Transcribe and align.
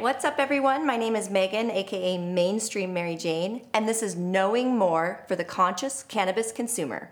What's 0.00 0.26
up, 0.26 0.38
everyone? 0.38 0.86
My 0.86 0.98
name 0.98 1.16
is 1.16 1.30
Megan, 1.30 1.70
aka 1.70 2.18
Mainstream 2.18 2.92
Mary 2.92 3.16
Jane, 3.16 3.62
and 3.72 3.88
this 3.88 4.02
is 4.02 4.14
Knowing 4.14 4.76
More 4.76 5.24
for 5.26 5.36
the 5.36 5.44
Conscious 5.44 6.02
Cannabis 6.02 6.52
Consumer. 6.52 7.10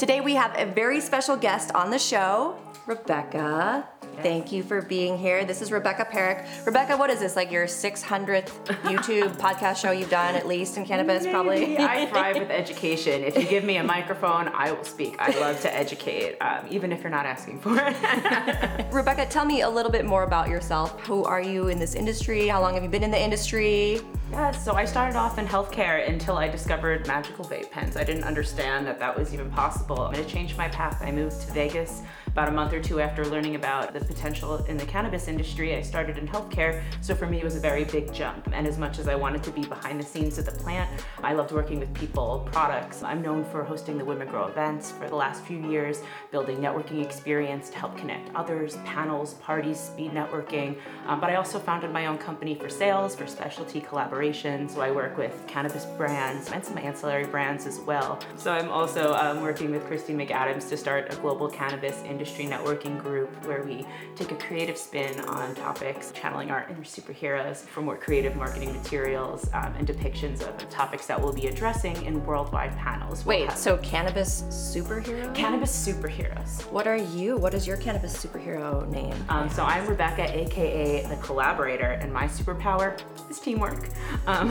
Today, 0.00 0.22
we 0.22 0.34
have 0.34 0.58
a 0.58 0.64
very 0.64 0.98
special 0.98 1.36
guest 1.36 1.72
on 1.74 1.90
the 1.90 1.98
show, 1.98 2.56
Rebecca. 2.86 3.86
Thank 4.22 4.50
you 4.50 4.62
for 4.62 4.80
being 4.80 5.18
here. 5.18 5.44
This 5.44 5.60
is 5.60 5.70
Rebecca 5.70 6.06
Perrick. 6.10 6.46
Rebecca, 6.64 6.96
what 6.96 7.10
is 7.10 7.20
this? 7.20 7.36
Like 7.36 7.52
your 7.52 7.66
600th 7.66 8.48
YouTube 8.84 9.36
podcast 9.36 9.76
show 9.76 9.90
you've 9.90 10.08
done 10.08 10.36
at 10.36 10.48
least 10.48 10.78
in 10.78 10.86
cannabis, 10.86 11.26
probably? 11.26 11.76
I 11.76 12.06
thrive 12.06 12.38
with 12.38 12.50
education. 12.50 13.22
If 13.22 13.36
you 13.36 13.44
give 13.44 13.62
me 13.62 13.76
a 13.76 13.84
microphone, 13.84 14.48
I 14.48 14.72
will 14.72 14.84
speak. 14.84 15.16
I 15.18 15.38
love 15.38 15.60
to 15.60 15.76
educate, 15.76 16.38
um, 16.40 16.64
even 16.70 16.92
if 16.92 17.02
you're 17.02 17.10
not 17.10 17.26
asking 17.26 17.60
for 17.60 17.76
it. 17.76 18.86
Rebecca, 18.90 19.26
tell 19.26 19.44
me 19.44 19.60
a 19.60 19.68
little 19.68 19.92
bit 19.92 20.06
more 20.06 20.22
about 20.22 20.48
yourself. 20.48 20.98
Who 21.00 21.24
are 21.24 21.42
you 21.42 21.68
in 21.68 21.78
this 21.78 21.94
industry? 21.94 22.48
How 22.48 22.62
long 22.62 22.72
have 22.72 22.82
you 22.82 22.88
been 22.88 23.04
in 23.04 23.10
the 23.10 23.22
industry? 23.22 24.00
Yeah, 24.30 24.52
so 24.52 24.74
I 24.74 24.84
started 24.84 25.16
off 25.16 25.38
in 25.38 25.46
healthcare 25.46 26.08
until 26.08 26.36
I 26.36 26.46
discovered 26.46 27.04
magical 27.08 27.44
vape 27.44 27.70
pens. 27.72 27.96
I 27.96 28.04
didn't 28.04 28.22
understand 28.22 28.86
that 28.86 29.00
that 29.00 29.18
was 29.18 29.34
even 29.34 29.50
possible. 29.50 30.06
And 30.06 30.18
it 30.18 30.28
changed 30.28 30.56
my 30.56 30.68
path. 30.68 31.02
I 31.02 31.10
moved 31.10 31.40
to 31.40 31.52
Vegas 31.52 32.02
about 32.32 32.48
a 32.48 32.52
month 32.52 32.72
or 32.72 32.80
two 32.80 33.00
after 33.00 33.24
learning 33.26 33.56
about 33.56 33.92
the 33.92 34.00
potential 34.00 34.64
in 34.66 34.76
the 34.76 34.86
cannabis 34.86 35.26
industry. 35.26 35.74
I 35.74 35.82
started 35.82 36.16
in 36.16 36.28
healthcare, 36.28 36.82
so 37.00 37.14
for 37.14 37.26
me 37.26 37.38
it 37.38 37.44
was 37.44 37.56
a 37.56 37.60
very 37.60 37.84
big 37.84 38.12
jump. 38.12 38.48
And 38.52 38.66
as 38.66 38.78
much 38.78 38.98
as 38.98 39.08
I 39.08 39.16
wanted 39.16 39.42
to 39.44 39.50
be 39.50 39.62
behind 39.62 39.98
the 39.98 40.06
scenes 40.06 40.38
of 40.38 40.44
the 40.44 40.52
plant, 40.52 40.88
I 41.24 41.32
loved 41.32 41.50
working 41.50 41.80
with 41.80 41.92
people, 41.92 42.48
products. 42.52 43.02
I'm 43.02 43.20
known 43.20 43.44
for 43.44 43.64
hosting 43.64 43.98
the 43.98 44.04
Women 44.04 44.28
Grow 44.28 44.46
events 44.46 44.92
for 44.92 45.08
the 45.08 45.16
last 45.16 45.42
few 45.44 45.58
years, 45.68 46.02
building 46.30 46.58
networking 46.58 47.04
experience 47.04 47.68
to 47.70 47.78
help 47.78 47.96
connect 47.96 48.34
others, 48.36 48.76
panels, 48.84 49.34
parties, 49.34 49.80
speed 49.80 50.12
networking. 50.12 50.76
Um, 51.06 51.20
but 51.20 51.30
I 51.30 51.34
also 51.34 51.58
founded 51.58 51.90
my 51.90 52.06
own 52.06 52.18
company 52.18 52.54
for 52.54 52.68
sales, 52.68 53.16
for 53.16 53.26
specialty 53.26 53.80
collaboration. 53.80 54.68
So 54.68 54.82
I 54.82 54.92
work 54.92 55.18
with 55.18 55.44
cannabis 55.48 55.84
brands 55.84 56.52
and 56.52 56.64
some 56.64 56.78
ancillary 56.78 57.26
brands 57.26 57.66
as 57.66 57.80
well. 57.80 58.20
So 58.36 58.52
I'm 58.52 58.70
also 58.70 59.14
um, 59.14 59.40
working 59.42 59.72
with 59.72 59.84
Christine 59.86 60.18
McAdams 60.18 60.68
to 60.68 60.76
start 60.76 61.12
a 61.12 61.16
global 61.16 61.48
cannabis 61.48 62.00
industry 62.04 62.19
industry 62.20 62.44
networking 62.44 63.00
group 63.00 63.30
where 63.46 63.62
we 63.62 63.86
take 64.14 64.30
a 64.30 64.34
creative 64.34 64.76
spin 64.76 65.18
on 65.20 65.54
topics, 65.54 66.12
channeling 66.12 66.50
our 66.50 66.66
inner 66.68 66.82
superheroes 66.82 67.62
for 67.62 67.80
more 67.80 67.96
creative 67.96 68.36
marketing 68.36 68.70
materials 68.74 69.48
um, 69.54 69.74
and 69.78 69.88
depictions 69.88 70.46
of 70.46 70.58
the 70.58 70.66
topics 70.66 71.06
that 71.06 71.18
we'll 71.18 71.32
be 71.32 71.46
addressing 71.46 71.96
in 72.04 72.22
worldwide 72.26 72.76
panels. 72.76 73.24
Wait, 73.24 73.46
we'll 73.46 73.56
so 73.56 73.78
cannabis 73.78 74.42
superheroes? 74.50 75.34
Cannabis 75.34 75.72
superheroes. 75.88 76.70
What 76.70 76.86
are 76.86 76.98
you? 76.98 77.38
What 77.38 77.54
is 77.54 77.66
your 77.66 77.78
cannabis 77.78 78.14
superhero 78.22 78.86
name? 78.90 79.14
Um, 79.30 79.48
so 79.48 79.64
I'm 79.64 79.86
Rebecca, 79.86 80.38
aka 80.38 81.06
the 81.06 81.16
collaborator, 81.16 81.92
and 82.02 82.12
my 82.12 82.26
superpower 82.26 83.00
is 83.30 83.40
teamwork. 83.40 83.88
Um, 84.26 84.50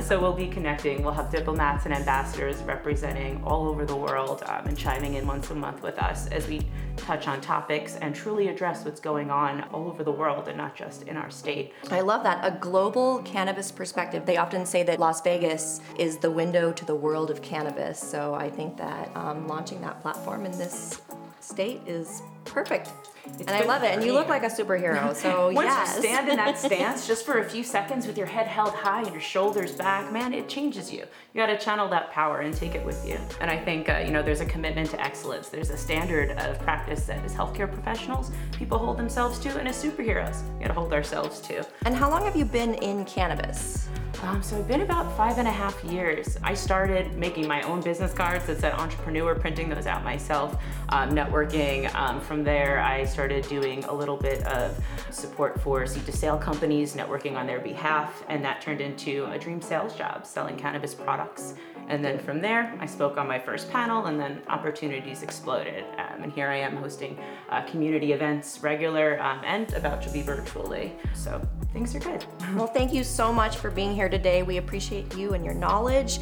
so 0.00 0.20
we'll 0.20 0.32
be 0.32 0.46
connecting. 0.46 1.02
We'll 1.02 1.14
have 1.14 1.32
diplomats 1.32 1.86
and 1.86 1.94
ambassadors 1.94 2.62
representing 2.62 3.42
all 3.42 3.66
over 3.66 3.84
the 3.84 3.96
world 3.96 4.44
um, 4.46 4.68
and 4.68 4.78
chiming 4.78 5.14
in 5.14 5.26
once 5.26 5.50
a 5.50 5.56
month 5.56 5.82
with 5.82 5.98
us 5.98 6.28
as 6.28 6.46
we 6.46 6.60
touch 7.00 7.26
on 7.26 7.40
topics 7.40 7.96
and 7.96 8.14
truly 8.14 8.48
address 8.48 8.84
what's 8.84 9.00
going 9.00 9.30
on 9.30 9.62
all 9.72 9.88
over 9.88 10.04
the 10.04 10.12
world 10.12 10.48
and 10.48 10.56
not 10.56 10.74
just 10.74 11.02
in 11.04 11.16
our 11.16 11.30
state. 11.30 11.72
I 11.90 12.00
love 12.00 12.22
that. 12.22 12.44
A 12.44 12.56
global 12.58 13.22
cannabis 13.22 13.72
perspective. 13.72 14.26
They 14.26 14.36
often 14.36 14.66
say 14.66 14.82
that 14.84 14.98
Las 14.98 15.20
Vegas 15.22 15.80
is 15.98 16.18
the 16.18 16.30
window 16.30 16.72
to 16.72 16.84
the 16.84 16.94
world 16.94 17.30
of 17.30 17.42
cannabis. 17.42 17.98
So 17.98 18.34
I 18.34 18.50
think 18.50 18.76
that 18.76 19.10
um, 19.16 19.48
launching 19.48 19.80
that 19.80 20.00
platform 20.00 20.46
in 20.46 20.52
this 20.52 21.00
state 21.40 21.80
is 21.86 22.22
perfect. 22.44 22.90
It's 23.38 23.42
and 23.42 23.50
I 23.50 23.64
love 23.64 23.82
it. 23.82 23.94
And 23.94 24.04
you 24.04 24.12
look 24.12 24.28
like 24.28 24.42
a 24.42 24.46
superhero. 24.46 25.14
So 25.20 25.50
Once 25.52 25.66
yes. 25.66 25.96
you 25.96 26.02
stand 26.02 26.28
in 26.28 26.36
that 26.36 26.58
stance 26.66 27.06
just 27.06 27.26
for 27.26 27.38
a 27.38 27.44
few 27.44 27.62
seconds 27.62 28.06
with 28.06 28.16
your 28.16 28.26
head 28.26 28.46
held 28.46 28.72
high 28.72 29.02
and 29.02 29.12
your 29.12 29.20
shoulders 29.20 29.72
back, 29.72 30.12
man, 30.12 30.32
it 30.32 30.48
changes 30.48 30.92
you. 30.92 31.00
You 31.34 31.40
got 31.40 31.46
to 31.46 31.58
channel 31.58 31.88
that 31.88 32.10
power 32.10 32.40
and 32.40 32.54
take 32.54 32.74
it 32.74 32.84
with 32.84 33.06
you. 33.06 33.18
And 33.40 33.50
I 33.50 33.56
think 33.56 33.88
uh, 33.88 34.02
you 34.04 34.12
know 34.12 34.22
there's 34.22 34.40
a 34.40 34.46
commitment 34.46 34.90
to 34.90 35.00
excellence. 35.00 35.48
There's 35.48 35.70
a 35.70 35.76
standard 35.76 36.30
of 36.38 36.58
practice 36.60 37.06
that 37.06 37.24
as 37.24 37.34
healthcare 37.34 37.70
professionals, 37.70 38.30
people 38.52 38.78
hold 38.78 38.96
themselves 38.96 39.38
to, 39.40 39.58
and 39.58 39.68
as 39.68 39.82
superheroes, 39.82 40.42
you 40.54 40.60
got 40.60 40.68
to 40.68 40.74
hold 40.74 40.92
ourselves 40.92 41.40
to. 41.42 41.66
And 41.84 41.94
how 41.94 42.10
long 42.10 42.24
have 42.24 42.36
you 42.36 42.44
been 42.44 42.74
in 42.74 43.04
cannabis? 43.04 43.88
Um, 44.22 44.42
so 44.42 44.58
I've 44.58 44.68
been 44.68 44.82
about 44.82 45.16
five 45.16 45.38
and 45.38 45.48
a 45.48 45.50
half 45.50 45.82
years. 45.84 46.36
I 46.42 46.52
started 46.52 47.16
making 47.16 47.48
my 47.48 47.62
own 47.62 47.80
business 47.80 48.12
cards 48.12 48.44
that 48.46 48.60
said 48.60 48.74
entrepreneur, 48.74 49.34
printing 49.34 49.70
those 49.70 49.86
out 49.86 50.04
myself, 50.04 50.62
um, 50.90 51.10
networking. 51.10 51.92
Um, 51.94 52.20
from 52.20 52.44
there, 52.44 52.80
I 52.80 53.04
started 53.04 53.19
doing 53.28 53.84
a 53.84 53.92
little 53.92 54.16
bit 54.16 54.46
of 54.46 54.78
support 55.10 55.60
for 55.60 55.86
seed 55.86 56.06
to 56.06 56.12
sale 56.12 56.38
companies, 56.38 56.94
networking 56.94 57.36
on 57.36 57.46
their 57.46 57.60
behalf, 57.60 58.22
and 58.28 58.44
that 58.44 58.60
turned 58.60 58.80
into 58.80 59.26
a 59.30 59.38
dream 59.38 59.60
sales 59.60 59.94
job, 59.94 60.26
selling 60.26 60.56
cannabis 60.56 60.94
products. 60.94 61.54
And 61.88 62.04
then 62.04 62.18
from 62.20 62.40
there, 62.40 62.72
I 62.78 62.86
spoke 62.86 63.16
on 63.16 63.26
my 63.26 63.38
first 63.38 63.70
panel, 63.70 64.06
and 64.06 64.18
then 64.18 64.42
opportunities 64.48 65.22
exploded. 65.22 65.84
Um, 65.98 66.22
and 66.22 66.32
here 66.32 66.48
I 66.48 66.56
am 66.56 66.76
hosting 66.76 67.18
uh, 67.48 67.62
community 67.62 68.12
events 68.12 68.62
regular 68.62 69.20
um, 69.20 69.40
and 69.44 69.72
about 69.74 70.00
to 70.02 70.10
be 70.10 70.22
virtually. 70.22 70.92
So 71.14 71.40
things 71.72 71.94
are 71.94 72.00
good. 72.00 72.24
Well, 72.54 72.66
thank 72.66 72.92
you 72.92 73.04
so 73.04 73.32
much 73.32 73.56
for 73.56 73.70
being 73.70 73.94
here 73.94 74.08
today. 74.08 74.42
We 74.42 74.56
appreciate 74.56 75.16
you 75.16 75.34
and 75.34 75.44
your 75.44 75.54
knowledge. 75.54 76.18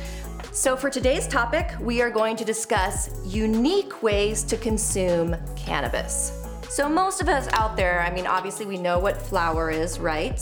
So, 0.53 0.77
for 0.77 0.91
today's 0.91 1.27
topic, 1.27 1.73
we 1.81 2.03
are 2.03 2.11
going 2.11 2.37
to 2.37 2.45
discuss 2.45 3.11
unique 3.27 4.03
ways 4.03 4.43
to 4.45 4.57
consume 4.57 5.37
cannabis. 5.57 6.38
So, 6.71 6.89
most 6.89 7.21
of 7.23 7.29
us 7.29 7.49
out 7.53 7.77
there, 7.77 8.03
I 8.03 8.11
mean, 8.11 8.27
obviously, 8.27 8.67
we 8.67 8.77
know 8.77 8.99
what 8.99 9.21
flower 9.21 9.71
is, 9.71 9.99
right? 9.99 10.41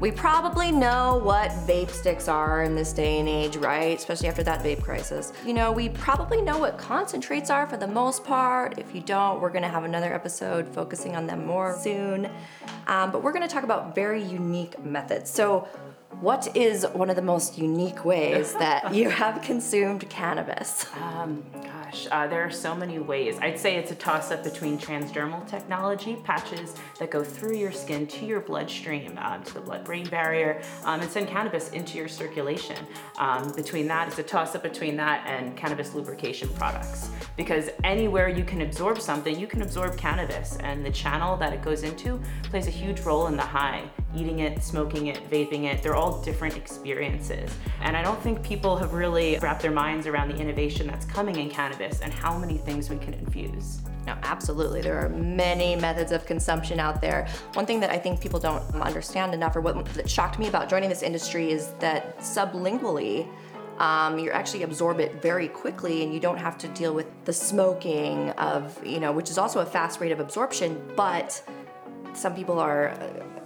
We 0.00 0.10
probably 0.10 0.70
know 0.70 1.20
what 1.22 1.50
vape 1.50 1.90
sticks 1.90 2.28
are 2.28 2.62
in 2.62 2.74
this 2.74 2.92
day 2.92 3.18
and 3.20 3.28
age, 3.28 3.56
right? 3.56 3.96
Especially 3.96 4.28
after 4.28 4.42
that 4.42 4.62
vape 4.62 4.82
crisis. 4.82 5.32
You 5.46 5.52
know, 5.54 5.72
we 5.72 5.88
probably 5.88 6.42
know 6.42 6.58
what 6.58 6.78
concentrates 6.78 7.48
are 7.48 7.66
for 7.66 7.76
the 7.76 7.86
most 7.86 8.24
part. 8.24 8.78
If 8.78 8.94
you 8.94 9.00
don't, 9.00 9.40
we're 9.40 9.50
gonna 9.50 9.68
have 9.68 9.84
another 9.84 10.12
episode 10.12 10.68
focusing 10.68 11.16
on 11.16 11.26
them 11.26 11.46
more 11.46 11.76
soon. 11.78 12.28
Um, 12.86 13.12
but 13.12 13.22
we're 13.22 13.32
gonna 13.32 13.48
talk 13.48 13.64
about 13.64 13.94
very 13.94 14.22
unique 14.22 14.82
methods. 14.84 15.30
So, 15.30 15.68
what 16.20 16.56
is 16.56 16.84
one 16.92 17.10
of 17.10 17.16
the 17.16 17.22
most 17.22 17.58
unique 17.58 18.04
ways 18.04 18.52
that 18.58 18.94
you 18.94 19.10
have 19.10 19.42
consumed 19.42 20.08
cannabis? 20.08 20.86
Um, 21.00 21.44
gosh, 21.94 22.08
uh, 22.10 22.26
there 22.26 22.42
are 22.42 22.50
so 22.50 22.74
many 22.74 22.98
ways. 22.98 23.38
I'd 23.40 23.58
say 23.58 23.76
it's 23.76 23.92
a 23.92 23.94
toss 23.94 24.32
up 24.32 24.42
between 24.42 24.78
transdermal 24.78 25.46
technology, 25.48 26.16
patches 26.16 26.74
that 26.98 27.10
go 27.10 27.22
through 27.22 27.56
your 27.56 27.70
skin 27.70 28.06
to 28.08 28.26
your 28.26 28.40
bloodstream, 28.40 29.16
um, 29.18 29.44
to 29.44 29.54
the 29.54 29.60
blood 29.60 29.84
brain 29.84 30.08
barrier, 30.08 30.60
um, 30.84 31.00
and 31.00 31.10
send 31.10 31.28
cannabis 31.28 31.70
into 31.70 31.96
your 31.96 32.08
circulation. 32.08 32.76
Um, 33.18 33.52
between 33.52 33.86
that, 33.88 34.08
it's 34.08 34.18
a 34.18 34.24
toss 34.24 34.56
up 34.56 34.62
between 34.64 34.96
that 34.96 35.24
and 35.26 35.56
cannabis 35.56 35.94
lubrication 35.94 36.48
products. 36.50 37.10
Because 37.36 37.70
anywhere 37.84 38.28
you 38.28 38.44
can 38.44 38.62
absorb 38.62 39.00
something, 39.00 39.38
you 39.38 39.46
can 39.46 39.62
absorb 39.62 39.96
cannabis, 39.96 40.56
and 40.60 40.84
the 40.84 40.90
channel 40.90 41.36
that 41.36 41.52
it 41.52 41.62
goes 41.62 41.84
into 41.84 42.20
plays 42.44 42.66
a 42.66 42.70
huge 42.70 43.00
role 43.02 43.28
in 43.28 43.36
the 43.36 43.42
high. 43.42 43.88
Eating 44.16 44.40
it, 44.40 44.62
smoking 44.62 45.08
it, 45.08 45.28
vaping 45.30 45.64
it, 45.64 45.82
they're 45.82 45.96
all 45.96 46.20
different 46.22 46.56
experiences. 46.56 47.50
And 47.80 47.96
I 47.96 48.02
don't 48.02 48.20
think 48.22 48.42
people 48.42 48.76
have 48.76 48.92
really 48.92 49.38
wrapped 49.42 49.62
their 49.62 49.70
minds 49.70 50.06
around 50.06 50.28
the 50.28 50.36
innovation 50.36 50.86
that's 50.86 51.04
coming 51.06 51.36
in 51.36 51.50
cannabis 51.50 52.00
and 52.00 52.12
how 52.12 52.38
many 52.38 52.56
things 52.58 52.88
we 52.90 52.98
can 52.98 53.14
infuse. 53.14 53.80
No, 54.06 54.16
absolutely. 54.22 54.82
There 54.82 54.98
are 54.98 55.08
many 55.08 55.76
methods 55.76 56.12
of 56.12 56.26
consumption 56.26 56.78
out 56.78 57.00
there. 57.00 57.26
One 57.54 57.66
thing 57.66 57.80
that 57.80 57.90
I 57.90 57.98
think 57.98 58.20
people 58.20 58.38
don't 58.38 58.62
understand 58.74 59.34
enough, 59.34 59.56
or 59.56 59.62
what 59.62 59.84
that 59.94 60.08
shocked 60.08 60.38
me 60.38 60.46
about 60.46 60.68
joining 60.68 60.90
this 60.90 61.02
industry, 61.02 61.50
is 61.50 61.68
that 61.80 62.18
sublingually, 62.18 63.26
um, 63.78 64.18
you 64.18 64.30
actually 64.30 64.62
absorb 64.62 65.00
it 65.00 65.20
very 65.20 65.48
quickly 65.48 66.04
and 66.04 66.14
you 66.14 66.20
don't 66.20 66.38
have 66.38 66.56
to 66.58 66.68
deal 66.68 66.94
with 66.94 67.06
the 67.24 67.32
smoking 67.32 68.30
of, 68.32 68.78
you 68.86 69.00
know, 69.00 69.10
which 69.10 69.30
is 69.30 69.38
also 69.38 69.60
a 69.60 69.66
fast 69.66 70.00
rate 70.00 70.12
of 70.12 70.20
absorption, 70.20 70.80
but 70.94 71.42
some 72.12 72.34
people 72.34 72.60
are 72.60 72.96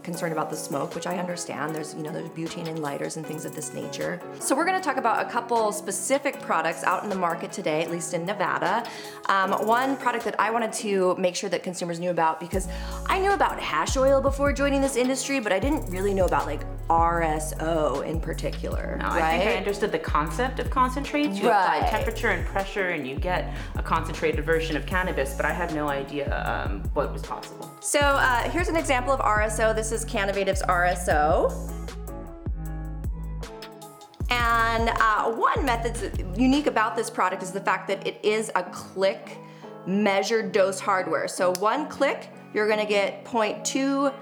concerned 0.08 0.32
about 0.32 0.48
the 0.48 0.56
smoke, 0.56 0.94
which 0.94 1.06
I 1.06 1.18
understand. 1.18 1.74
There's, 1.74 1.94
you 1.94 2.02
know, 2.02 2.10
there's 2.10 2.30
butane 2.30 2.66
in 2.66 2.80
lighters 2.80 3.18
and 3.18 3.26
things 3.26 3.44
of 3.44 3.54
this 3.54 3.74
nature. 3.74 4.18
So 4.40 4.56
we're 4.56 4.64
gonna 4.64 4.80
talk 4.80 4.96
about 4.96 5.26
a 5.26 5.28
couple 5.28 5.70
specific 5.70 6.40
products 6.40 6.82
out 6.82 7.04
in 7.04 7.10
the 7.10 7.16
market 7.16 7.52
today, 7.52 7.82
at 7.82 7.90
least 7.90 8.14
in 8.14 8.24
Nevada. 8.24 8.88
Um, 9.26 9.52
one 9.66 9.98
product 9.98 10.24
that 10.24 10.40
I 10.40 10.50
wanted 10.50 10.72
to 10.84 11.14
make 11.16 11.36
sure 11.36 11.50
that 11.50 11.62
consumers 11.62 12.00
knew 12.00 12.10
about 12.10 12.40
because 12.40 12.68
I 13.06 13.18
knew 13.18 13.32
about 13.32 13.60
hash 13.60 13.98
oil 13.98 14.22
before 14.22 14.50
joining 14.50 14.80
this 14.80 14.96
industry, 14.96 15.40
but 15.40 15.52
I 15.52 15.58
didn't 15.58 15.90
really 15.90 16.14
know 16.14 16.24
about 16.24 16.46
like 16.46 16.62
RSO 16.88 18.02
in 18.06 18.18
particular. 18.18 18.96
No, 18.98 19.08
right? 19.08 19.22
I 19.22 19.38
think 19.38 19.50
I 19.50 19.56
understood 19.56 19.92
the 19.92 19.98
concept 19.98 20.58
of 20.58 20.70
concentrates. 20.70 21.38
You 21.38 21.50
right. 21.50 21.82
apply 21.82 21.90
temperature 21.90 22.28
and 22.28 22.46
pressure 22.46 22.88
and 22.90 23.06
you 23.06 23.16
get 23.16 23.54
a 23.76 23.82
concentrated 23.82 24.44
version 24.44 24.74
of 24.74 24.86
cannabis, 24.86 25.34
but 25.34 25.44
I 25.44 25.52
had 25.52 25.74
no 25.74 25.88
idea 25.88 26.26
um, 26.46 26.80
what 26.94 27.12
was 27.12 27.22
possible. 27.22 27.70
So 27.80 28.00
uh, 28.00 28.48
here's 28.50 28.68
an 28.68 28.76
example 28.76 29.12
of 29.12 29.20
RSO. 29.20 29.74
This 29.74 29.92
is 29.92 29.97
Cannavative's 30.04 30.62
RSO. 30.62 31.74
And 34.30 34.90
uh, 35.00 35.30
one 35.32 35.64
method 35.64 36.36
unique 36.36 36.66
about 36.66 36.96
this 36.96 37.08
product 37.08 37.42
is 37.42 37.52
the 37.52 37.60
fact 37.60 37.88
that 37.88 38.06
it 38.06 38.20
is 38.22 38.50
a 38.54 38.62
click 38.64 39.38
measured 39.86 40.52
dose 40.52 40.78
hardware. 40.78 41.28
So 41.28 41.52
one 41.58 41.88
click, 41.88 42.28
you're 42.52 42.68
gonna 42.68 42.86
get 42.86 43.24
0.2 43.24 44.14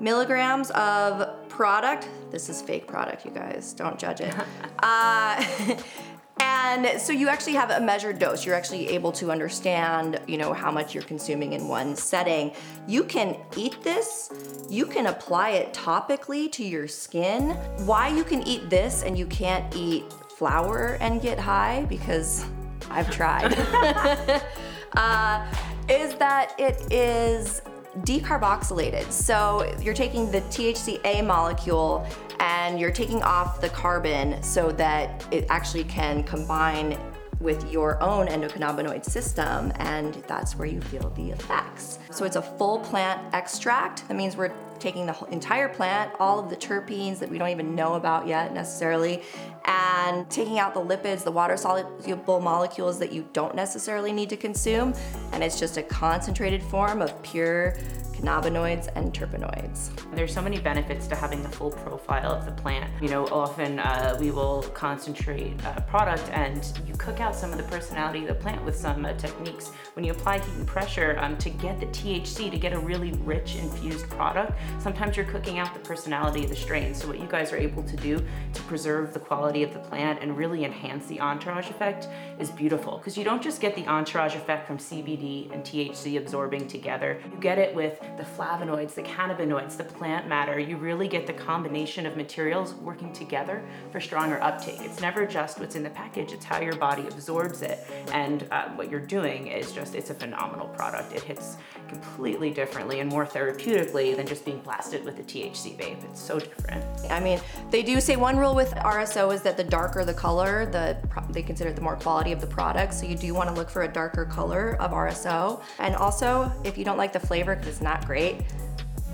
milligrams 0.00 0.70
of 0.70 1.48
product. 1.48 2.08
This 2.30 2.48
is 2.48 2.62
fake 2.62 2.86
product, 2.86 3.24
you 3.24 3.30
guys. 3.30 3.74
Don't 3.74 3.98
judge 3.98 4.20
it. 4.20 4.34
uh, 4.82 5.44
and 6.40 7.00
so 7.00 7.12
you 7.12 7.28
actually 7.28 7.52
have 7.54 7.70
a 7.70 7.80
measured 7.80 8.18
dose. 8.18 8.46
You're 8.46 8.54
actually 8.54 8.88
able 8.88 9.12
to 9.12 9.30
understand, 9.30 10.20
you 10.26 10.38
know, 10.38 10.52
how 10.52 10.70
much 10.70 10.94
you're 10.94 11.04
consuming 11.04 11.52
in 11.52 11.68
one 11.68 11.94
setting. 11.94 12.52
You 12.86 13.04
can 13.04 13.36
eat 13.56 13.82
this. 13.82 14.30
You 14.68 14.86
can 14.86 15.06
apply 15.06 15.50
it 15.50 15.74
topically 15.74 16.50
to 16.52 16.64
your 16.64 16.88
skin. 16.88 17.50
Why 17.84 18.08
you 18.08 18.24
can 18.24 18.42
eat 18.46 18.70
this 18.70 19.02
and 19.02 19.18
you 19.18 19.26
can't 19.26 19.74
eat 19.76 20.04
flower 20.36 20.96
and 21.00 21.20
get 21.20 21.38
high 21.38 21.84
because 21.88 22.46
I've 22.88 23.10
tried. 23.10 23.52
uh, 24.96 25.46
is 25.88 26.14
that 26.14 26.54
it 26.58 26.90
is 26.92 27.62
decarboxylated. 27.98 29.10
So 29.10 29.74
you're 29.82 29.94
taking 29.94 30.30
the 30.30 30.40
THCA 30.42 31.26
molecule 31.26 32.06
and 32.40 32.80
you're 32.80 32.90
taking 32.90 33.22
off 33.22 33.60
the 33.60 33.68
carbon 33.68 34.42
so 34.42 34.72
that 34.72 35.24
it 35.30 35.46
actually 35.50 35.84
can 35.84 36.24
combine 36.24 36.98
with 37.38 37.70
your 37.72 38.02
own 38.02 38.26
endocannabinoid 38.26 39.04
system, 39.04 39.72
and 39.76 40.14
that's 40.26 40.56
where 40.56 40.68
you 40.68 40.80
feel 40.80 41.10
the 41.16 41.30
effects. 41.30 41.98
So 42.10 42.24
it's 42.26 42.36
a 42.36 42.42
full 42.42 42.80
plant 42.80 43.34
extract. 43.34 44.06
That 44.08 44.16
means 44.16 44.36
we're 44.36 44.52
taking 44.78 45.06
the 45.06 45.16
entire 45.30 45.68
plant, 45.68 46.12
all 46.18 46.38
of 46.38 46.50
the 46.50 46.56
terpenes 46.56 47.18
that 47.18 47.30
we 47.30 47.38
don't 47.38 47.48
even 47.48 47.74
know 47.74 47.94
about 47.94 48.26
yet 48.26 48.52
necessarily, 48.52 49.22
and 49.64 50.28
taking 50.30 50.58
out 50.58 50.74
the 50.74 50.80
lipids, 50.80 51.24
the 51.24 51.30
water 51.30 51.56
soluble 51.56 52.40
molecules 52.40 52.98
that 52.98 53.12
you 53.12 53.28
don't 53.32 53.54
necessarily 53.54 54.12
need 54.12 54.28
to 54.30 54.36
consume. 54.36 54.94
And 55.32 55.42
it's 55.42 55.58
just 55.58 55.76
a 55.76 55.82
concentrated 55.82 56.62
form 56.62 57.02
of 57.02 57.22
pure 57.22 57.76
cannabinoids 58.20 58.88
and 58.96 59.12
terpenoids. 59.12 59.90
There's 60.14 60.32
so 60.32 60.42
many 60.42 60.58
benefits 60.58 61.06
to 61.08 61.16
having 61.16 61.42
the 61.42 61.48
full 61.48 61.70
profile 61.70 62.32
of 62.32 62.44
the 62.44 62.52
plant. 62.52 62.90
You 63.02 63.08
know, 63.08 63.26
often 63.26 63.78
uh, 63.78 64.16
we 64.20 64.30
will 64.30 64.62
concentrate 64.74 65.54
a 65.64 65.80
product 65.80 66.28
and 66.32 66.70
you 66.86 66.94
cook 66.94 67.20
out 67.20 67.34
some 67.34 67.50
of 67.50 67.56
the 67.56 67.64
personality 67.64 68.20
of 68.20 68.28
the 68.28 68.34
plant 68.34 68.62
with 68.64 68.76
some 68.76 69.04
uh, 69.04 69.14
techniques. 69.14 69.72
When 69.94 70.04
you 70.04 70.12
apply 70.12 70.38
heat 70.38 70.54
and 70.54 70.66
pressure 70.66 71.16
um, 71.18 71.36
to 71.38 71.50
get 71.50 71.80
the 71.80 71.86
THC, 71.86 72.50
to 72.50 72.58
get 72.58 72.72
a 72.72 72.78
really 72.78 73.12
rich 73.24 73.56
infused 73.56 74.08
product, 74.10 74.52
sometimes 74.78 75.16
you're 75.16 75.26
cooking 75.26 75.58
out 75.58 75.72
the 75.72 75.80
personality 75.80 76.44
of 76.44 76.50
the 76.50 76.56
strain. 76.56 76.94
So 76.94 77.08
what 77.08 77.18
you 77.18 77.26
guys 77.26 77.52
are 77.52 77.58
able 77.58 77.82
to 77.84 77.96
do 77.96 78.22
to 78.52 78.62
preserve 78.62 79.14
the 79.14 79.20
quality 79.20 79.49
of 79.50 79.72
the 79.72 79.78
plant 79.80 80.20
and 80.22 80.36
really 80.36 80.64
enhance 80.64 81.06
the 81.06 81.20
entourage 81.20 81.68
effect 81.68 82.08
is 82.38 82.50
beautiful 82.50 82.98
because 82.98 83.18
you 83.18 83.24
don't 83.24 83.42
just 83.42 83.60
get 83.60 83.74
the 83.74 83.86
entourage 83.86 84.34
effect 84.34 84.66
from 84.66 84.78
CBD 84.78 85.52
and 85.52 85.62
THC 85.62 86.16
absorbing 86.16 86.66
together. 86.68 87.20
You 87.32 87.38
get 87.40 87.58
it 87.58 87.74
with 87.74 88.00
the 88.16 88.22
flavonoids, 88.22 88.94
the 88.94 89.02
cannabinoids, 89.02 89.76
the 89.76 89.84
plant 89.84 90.28
matter, 90.28 90.58
you 90.58 90.76
really 90.76 91.08
get 91.08 91.26
the 91.26 91.32
combination 91.32 92.06
of 92.06 92.16
materials 92.16 92.74
working 92.74 93.12
together 93.12 93.62
for 93.90 94.00
stronger 94.00 94.40
uptake. 94.42 94.80
It's 94.80 95.00
never 95.00 95.26
just 95.26 95.58
what's 95.58 95.74
in 95.74 95.82
the 95.82 95.90
package, 95.90 96.32
it's 96.32 96.44
how 96.44 96.60
your 96.60 96.76
body 96.76 97.06
absorbs 97.08 97.62
it. 97.62 97.80
And 98.12 98.46
uh, 98.50 98.68
what 98.70 98.90
you're 98.90 99.00
doing 99.00 99.48
is 99.48 99.72
just, 99.72 99.94
it's 99.94 100.10
a 100.10 100.14
phenomenal 100.14 100.68
product. 100.68 101.12
It 101.12 101.22
hits 101.22 101.56
completely 101.88 102.50
differently 102.50 103.00
and 103.00 103.10
more 103.10 103.26
therapeutically 103.26 104.16
than 104.16 104.26
just 104.26 104.44
being 104.44 104.60
blasted 104.60 105.04
with 105.04 105.18
a 105.18 105.22
THC 105.22 105.76
vape. 105.76 106.02
It's 106.04 106.20
so 106.20 106.38
different. 106.38 106.84
I 107.10 107.20
mean, 107.20 107.40
they 107.70 107.82
do 107.82 108.00
say 108.00 108.16
one 108.16 108.36
rule 108.36 108.54
with 108.54 108.70
RSO 108.74 109.34
is 109.34 109.39
that 109.42 109.56
the 109.56 109.64
darker 109.64 110.04
the 110.04 110.14
color, 110.14 110.66
the 110.66 110.96
they 111.30 111.42
consider 111.42 111.70
it 111.70 111.76
the 111.76 111.82
more 111.82 111.96
quality 111.96 112.32
of 112.32 112.40
the 112.40 112.46
product. 112.46 112.94
So 112.94 113.06
you 113.06 113.16
do 113.16 113.34
want 113.34 113.48
to 113.48 113.54
look 113.54 113.70
for 113.70 113.82
a 113.82 113.88
darker 113.88 114.24
color 114.24 114.76
of 114.80 114.92
RSO. 114.92 115.62
And 115.78 115.94
also, 115.96 116.52
if 116.64 116.76
you 116.76 116.84
don't 116.84 116.98
like 116.98 117.12
the 117.12 117.20
flavor 117.20 117.54
because 117.54 117.68
it's 117.68 117.80
not 117.80 118.06
great, 118.06 118.42